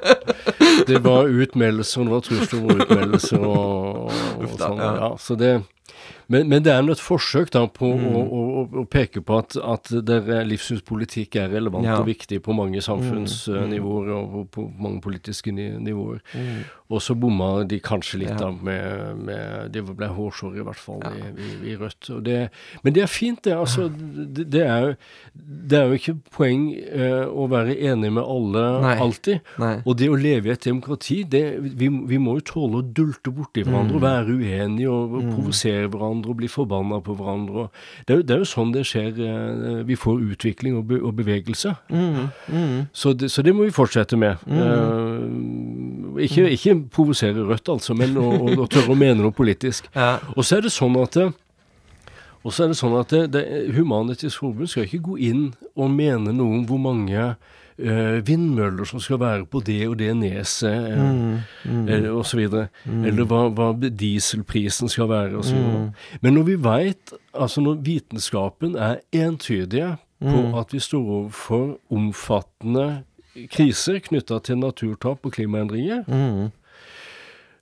Det 0.88 0.98
var 1.04 1.30
utmeldelser, 1.30 2.08
det 2.08 2.16
var 2.16 2.26
trusler 2.26 2.58
om 2.58 2.82
utmeldelser 2.82 3.44
og, 3.46 4.10
og, 4.10 4.42
og 4.42 4.56
sånn. 4.58 4.82
Ja. 4.82 5.12
Så 5.22 5.38
det 5.38 5.52
men, 6.30 6.48
men, 6.48 6.62
det 6.64 6.72
er 6.72 6.90
et 6.92 7.02
forsøk 7.02 7.52
da 7.54 7.64
på 7.74 7.90
mm. 7.98 8.06
å, 8.06 8.22
å, 8.22 8.64
å, 8.82 8.84
peke 8.90 9.22
på 9.26 9.38
at, 9.42 9.56
at 9.58 9.90
livssynspolitikk 9.90 11.40
er 11.42 11.50
relevant 11.54 11.88
ja. 11.88 11.98
og 11.98 12.06
viktig 12.08 12.38
på 12.46 12.54
mange 12.56 12.82
samfunnsnivåer 12.84 14.12
mm. 14.12 14.36
og 14.40 14.50
på 14.54 14.66
mange 14.78 15.02
politiske 15.04 15.52
nivåer. 15.54 16.22
Mm. 16.34 16.62
Og 16.90 16.98
så 17.02 17.14
bomma 17.14 17.62
de 17.70 17.78
kanskje 17.82 18.24
litt 18.24 18.32
ja. 18.32 18.38
da 18.40 18.48
med, 18.50 19.20
med 19.22 19.70
Det 19.74 19.82
ble 19.86 20.08
hårsår 20.10 20.56
i 20.58 20.64
hvert 20.66 20.80
fall 20.80 21.02
ja. 21.04 21.12
i, 21.14 21.30
i, 21.30 21.50
i, 21.70 21.76
Rødt. 21.78 22.10
Det, 22.26 22.38
men 22.82 22.96
det 22.96 23.04
er 23.04 23.10
fint, 23.10 23.38
det. 23.46 23.54
altså. 23.54 23.86
Det, 23.90 24.48
det, 24.50 24.64
er, 24.66 24.96
det 25.34 25.78
er 25.78 25.86
jo 25.86 26.00
ikke 26.00 26.16
poeng 26.34 26.66
eh, 26.74 27.26
å 27.30 27.46
være 27.50 27.76
enig 27.78 28.10
med 28.18 28.24
alle 28.24 28.64
Nei. 28.82 28.96
alltid. 29.06 29.52
Nei. 29.62 29.76
Og 29.84 29.98
det 30.02 30.10
å 30.10 30.18
leve 30.18 30.50
i 30.50 30.54
et 30.56 30.66
demokrati, 30.66 31.20
det, 31.30 31.44
vi, 31.62 31.88
vi, 31.88 32.18
må 32.20 32.36
jo 32.40 32.46
tåle 32.50 32.82
å 32.82 32.86
dulte 32.86 33.32
borti 33.34 33.64
hverandre 33.66 34.00
og 34.00 34.02
mm. 34.02 34.08
være 34.08 34.36
uenige 34.40 34.90
og, 34.90 35.14
og 35.14 35.28
mm. 35.28 35.30
provosere 35.36 35.86
hverandre 35.94 36.19
hverandre 36.20 36.30
og 36.30 36.36
blir 36.36 36.48
forbanna 36.48 37.00
på 37.00 37.14
hverandre. 37.14 37.68
Det 38.06 38.14
er, 38.14 38.22
det, 38.22 38.34
er, 38.34 38.38
jo 38.38 38.48
sånn 38.48 38.72
det 38.72 38.84
skjer. 38.86 39.12
Eh, 39.16 39.84
vi 39.86 39.96
får 39.96 40.20
utvikling 40.32 40.76
og, 40.76 40.86
be, 40.88 41.00
og 41.00 41.14
bevegelse. 41.14 41.74
Mm, 41.88 42.30
mm. 42.48 42.88
Så, 42.92 43.12
det, 43.14 43.30
så, 43.30 43.42
det, 43.42 43.54
må 43.54 43.64
vi 43.64 43.70
fortsette 43.74 44.16
med. 44.16 44.36
Uh, 44.46 46.20
ikke, 46.20 46.48
ikke 46.50 46.76
provosere 46.92 47.44
Rødt, 47.46 47.68
altså, 47.68 47.94
men 47.94 48.16
å, 48.18 48.30
å, 48.54 48.66
tørre 48.66 48.92
å 48.92 48.98
mene 48.98 49.22
noe 49.22 49.32
politisk. 49.32 49.88
Ja. 49.94 50.18
Og 50.36 50.44
så 50.44 50.58
er 50.58 50.66
det 50.66 50.74
sånn 50.74 50.98
at 51.00 51.16
og 52.40 52.54
så 52.56 52.64
er 52.64 52.70
det 52.70 52.78
sånn 52.78 52.94
at 52.96 53.10
Human-Etisk 53.76 54.40
Forbund 54.40 54.70
skal 54.72 54.86
ikke 54.86 55.02
gå 55.10 55.18
inn 55.28 55.42
og 55.76 55.90
mene 55.92 56.32
noe 56.32 56.54
om 56.56 56.62
hvor 56.64 56.80
mange 56.80 57.34
vindmøller 58.26 58.84
som 58.84 59.00
skal 59.00 59.20
være 59.20 59.46
på 59.50 59.62
det 59.64 59.78
og 59.88 59.96
det 60.00 60.10
neset, 60.16 60.90
uh, 60.92 61.04
mm, 61.14 61.38
mm. 61.64 61.88
eller 61.88 62.16
osv. 62.20 62.42
Mm. 62.84 63.04
Eller 63.08 63.28
hva, 63.30 63.42
hva, 63.56 63.70
dieselprisen 63.88 64.92
skal 64.92 65.08
være, 65.10 65.40
osv. 65.40 65.56
Mm. 65.56 65.90
Men 66.20 66.36
når 66.36 66.48
vi 66.50 66.56
veit, 66.64 67.14
altså 67.32 67.64
når 67.64 67.80
vitenskapen 67.86 68.76
er 68.76 69.00
entydige 69.12 69.94
på 70.20 70.36
mm. 70.36 70.54
at 70.60 70.74
vi 70.74 70.82
står 70.84 71.12
overfor 71.20 71.78
omfattende 71.90 72.88
kriser 73.50 74.00
knytta 74.04 74.40
til 74.44 74.58
naturtap 74.60 75.24
og 75.26 75.32
klimaendringer, 75.32 76.02
mm. 76.06 76.50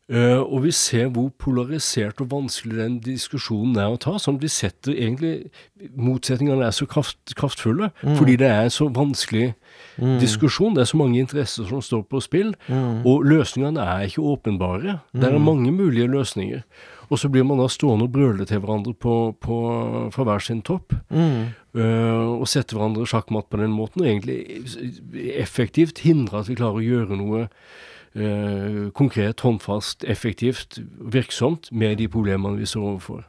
Og 0.08 0.62
vi 0.64 0.70
ser 0.72 1.10
hvor 1.12 1.28
polarisert 1.36 2.22
og 2.24 2.30
vanskelig 2.32 2.78
den 2.78 2.94
diskusjonen 3.04 3.76
er 3.76 3.92
å 3.92 3.98
ta. 4.00 4.14
At 4.16 4.38
vi 4.40 4.48
setter 4.48 4.94
egentlig 4.96 5.50
Motsetningene 5.94 6.64
er 6.64 6.72
så 6.74 6.88
kraft, 6.90 7.18
kraftfulle 7.38 7.90
mm. 8.00 8.14
fordi 8.16 8.38
det 8.40 8.48
er 8.48 8.64
en 8.64 8.72
så 8.72 8.88
vanskelig 8.90 9.52
mm. 10.00 10.16
diskusjon. 10.22 10.74
Det 10.74 10.82
er 10.82 10.90
så 10.90 10.98
mange 10.98 11.20
interesser 11.20 11.68
som 11.68 11.82
står 11.84 12.06
på 12.10 12.22
spill, 12.24 12.54
mm. 12.66 13.04
og 13.06 13.26
løsningene 13.28 13.84
er 13.84 14.08
ikke 14.08 14.24
åpenbare. 14.32 14.98
Det 15.12 15.28
er 15.28 15.36
mm. 15.36 15.44
mange 15.44 15.74
mulige 15.76 16.08
løsninger. 16.10 16.64
Og 17.08 17.18
så 17.18 17.28
blir 17.32 17.44
man 17.46 17.60
da 17.60 17.68
stående 17.72 18.04
og 18.08 18.12
brøle 18.12 18.44
til 18.48 18.60
hverandre 18.60 18.92
på, 18.92 19.14
på, 19.40 19.58
fra 20.12 20.26
hver 20.28 20.44
sin 20.44 20.60
topp. 20.64 20.92
Uh, 21.78 22.40
og 22.40 22.48
sette 22.50 22.76
hverandre 22.76 23.06
sjakkmatt 23.08 23.48
på 23.52 23.60
den 23.60 23.72
måten, 23.72 24.02
og 24.02 24.10
egentlig 24.10 25.28
effektivt 25.38 26.02
hindre 26.04 26.42
at 26.42 26.50
vi 26.50 26.58
klarer 26.58 26.80
å 26.80 26.84
gjøre 26.84 27.20
noe 27.20 27.46
eh, 28.14 28.88
konkret, 28.94 29.40
håndfast, 29.40 30.04
effektivt, 30.04 30.78
virksomt 31.00 31.72
med 31.72 31.98
de 31.98 32.08
problemene 32.08 32.58
vi 32.58 32.66
står 32.66 32.94
overfor. 32.94 33.26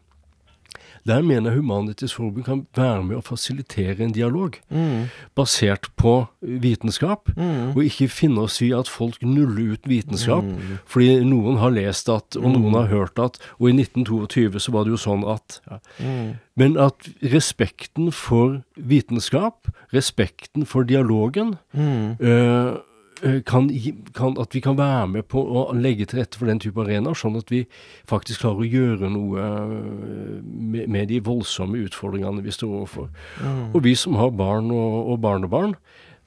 Der 1.07 1.21
mener 1.21 1.51
Human-Etisk 1.51 2.15
Forbund 2.15 2.45
kan 2.45 2.65
være 2.75 3.03
med 3.03 3.19
å 3.19 3.23
fasilitere 3.25 4.03
en 4.03 4.13
dialog 4.15 4.57
mm. 4.69 5.07
basert 5.37 5.89
på 5.99 6.13
vitenskap, 6.41 7.31
mm. 7.37 7.71
og 7.75 7.83
ikke 7.85 8.09
finne 8.11 8.43
oss 8.45 8.59
i 8.65 8.71
at 8.75 8.91
folk 8.91 9.23
nuller 9.23 9.75
ut 9.75 9.89
vitenskap 9.89 10.45
mm. 10.45 10.75
fordi 10.89 11.23
noen 11.27 11.59
har 11.61 11.73
lest 11.75 12.11
at, 12.13 12.37
og 12.39 12.51
noen 12.53 12.75
har 12.77 12.91
hørt 12.91 13.21
at, 13.21 13.39
og 13.57 13.71
i 13.71 13.77
1922 13.77 14.59
så 14.59 14.75
var 14.75 14.85
det 14.85 14.95
jo 14.95 15.01
sånn 15.01 15.25
at 15.29 15.61
ja. 15.69 15.81
Mm. 16.03 16.29
Men 16.59 16.75
at 16.81 17.07
respekten 17.31 18.09
for 18.11 18.59
vitenskap, 18.75 19.69
respekten 19.95 20.65
for 20.67 20.83
dialogen, 20.83 21.55
øh, 21.73 22.75
kan, 23.45 23.69
kan, 24.15 24.37
at 24.39 24.55
vi 24.55 24.61
kan 24.63 24.77
være 24.77 25.07
med 25.11 25.25
på 25.31 25.41
å 25.41 25.63
legge 25.75 26.07
til 26.07 26.21
rette 26.21 26.39
for 26.39 26.49
den 26.49 26.61
type 26.61 26.79
arenaer, 26.79 27.17
sånn 27.17 27.37
at 27.39 27.51
vi 27.51 27.63
faktisk 28.09 28.45
klarer 28.45 28.63
å 28.63 28.69
gjøre 28.69 29.09
noe 29.11 29.47
eh, 29.47 29.73
med, 30.43 30.85
med 30.87 31.09
de 31.11 31.19
voldsomme 31.25 31.81
utfordringene 31.87 32.43
vi 32.45 32.53
står 32.55 32.77
overfor. 32.81 33.09
Mm. 33.41 33.65
Og 33.73 33.83
vi 33.83 33.95
som 33.99 34.15
har 34.19 34.31
barn 34.39 34.71
og, 34.71 35.11
og 35.13 35.19
barnebarn, 35.25 35.75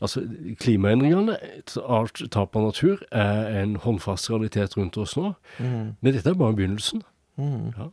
altså 0.02 0.24
Klimaendringene, 0.60 1.38
tap 1.70 2.56
av 2.58 2.68
natur, 2.68 3.00
er 3.14 3.62
en 3.62 3.76
håndfast 3.80 4.30
realitet 4.32 4.76
rundt 4.76 4.98
oss 5.00 5.16
nå. 5.16 5.32
Mm. 5.58 5.94
Men 6.00 6.16
dette 6.16 6.32
er 6.32 6.38
bare 6.38 6.58
begynnelsen. 6.58 7.04
Mm. 7.40 7.72
Ja. 7.78 7.88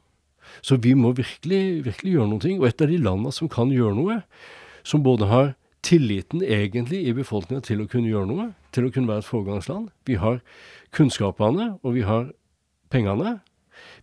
Så 0.65 0.79
vi 0.81 0.95
må 0.97 1.13
virkelig, 1.15 1.85
virkelig 1.85 2.15
gjøre 2.17 2.31
noe. 2.33 2.55
Og 2.57 2.67
et 2.67 2.81
av 2.81 2.89
de 2.91 2.97
landene 2.99 3.33
som 3.35 3.51
kan 3.51 3.71
gjøre 3.71 3.95
noe, 3.95 4.21
som 4.83 5.03
både 5.05 5.29
har 5.29 5.53
tilliten 5.85 6.43
egentlig 6.43 7.03
i 7.07 7.13
befolkninga 7.15 7.63
til 7.65 7.83
å 7.83 7.87
kunne 7.89 8.11
gjøre 8.11 8.29
noe, 8.29 8.47
til 8.75 8.87
å 8.87 8.91
kunne 8.93 9.09
være 9.09 9.23
et 9.23 9.29
foregangsland. 9.29 9.91
Vi 10.09 10.17
har 10.19 10.41
kunnskapene, 10.95 11.71
og 11.83 11.95
vi 11.95 12.03
har 12.07 12.31
pengene. 12.91 13.39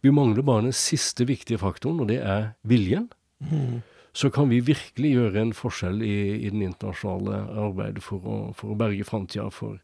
Vi 0.04 0.12
mangler 0.14 0.46
bare 0.46 0.68
den 0.68 0.76
siste 0.76 1.26
viktige 1.28 1.60
faktoren, 1.60 2.00
og 2.00 2.10
det 2.10 2.22
er 2.22 2.54
viljen. 2.66 3.10
Mm. 3.40 3.82
Så 4.16 4.30
kan 4.32 4.48
vi 4.48 4.62
virkelig 4.64 5.10
gjøre 5.12 5.42
en 5.42 5.52
forskjell 5.56 6.00
i, 6.00 6.16
i 6.46 6.52
den 6.52 6.64
internasjonale 6.64 7.42
arbeidet 7.66 8.04
for 8.04 8.24
å, 8.24 8.38
for 8.56 8.72
å 8.72 8.78
berge 8.80 9.04
framtida 9.04 9.50
for 9.52 9.76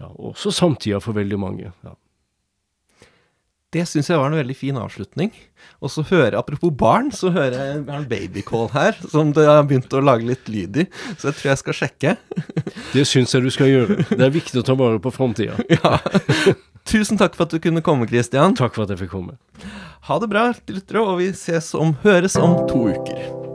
ja, 0.00 0.10
også 0.10 0.50
samtida 0.52 0.98
for 1.00 1.16
veldig 1.16 1.38
mange. 1.40 1.70
ja. 1.86 1.94
Det 3.76 3.84
syns 3.84 4.08
jeg 4.08 4.16
var 4.16 4.30
en 4.30 4.38
veldig 4.38 4.56
fin 4.56 4.76
avslutning. 4.80 5.32
Og 5.84 5.90
så 5.92 6.04
hører 6.08 6.38
apropos 6.38 6.72
barn, 6.72 7.10
så 7.12 7.28
hører 7.34 7.56
jeg 7.58 7.80
en 7.82 8.06
babycall 8.08 8.70
her, 8.72 8.96
som 9.12 9.34
det 9.36 9.44
har 9.44 9.66
begynt 9.68 9.92
å 9.92 10.00
lage 10.00 10.24
litt 10.24 10.48
lyd 10.48 10.80
i. 10.80 10.86
Så 11.18 11.28
jeg 11.28 11.36
tror 11.40 11.50
jeg 11.50 11.60
skal 11.62 11.78
sjekke. 11.82 12.14
det 12.94 13.04
syns 13.08 13.36
jeg 13.36 13.44
du 13.44 13.52
skal 13.52 13.72
gjøre. 13.72 13.98
Det 14.08 14.22
er 14.24 14.32
viktig 14.32 14.62
å 14.62 14.66
ta 14.66 14.78
vare 14.78 15.02
på 15.02 15.12
framtida. 15.12 15.58
ja. 15.76 15.98
Tusen 16.88 17.20
takk 17.20 17.36
for 17.36 17.44
at 17.44 17.52
du 17.52 17.60
kunne 17.60 17.84
komme, 17.84 18.08
Christian. 18.08 18.56
Takk 18.56 18.78
for 18.78 18.86
at 18.86 18.94
jeg 18.94 19.04
fikk 19.04 19.12
komme. 19.18 19.36
Ha 20.08 20.22
det 20.22 20.30
bra, 20.32 20.48
lyttere, 20.70 21.02
og 21.02 21.20
vi 21.20 21.32
ses 21.36 21.74
om, 21.76 21.98
høres 22.06 22.38
om 22.40 22.62
to 22.70 22.86
uker. 22.94 23.45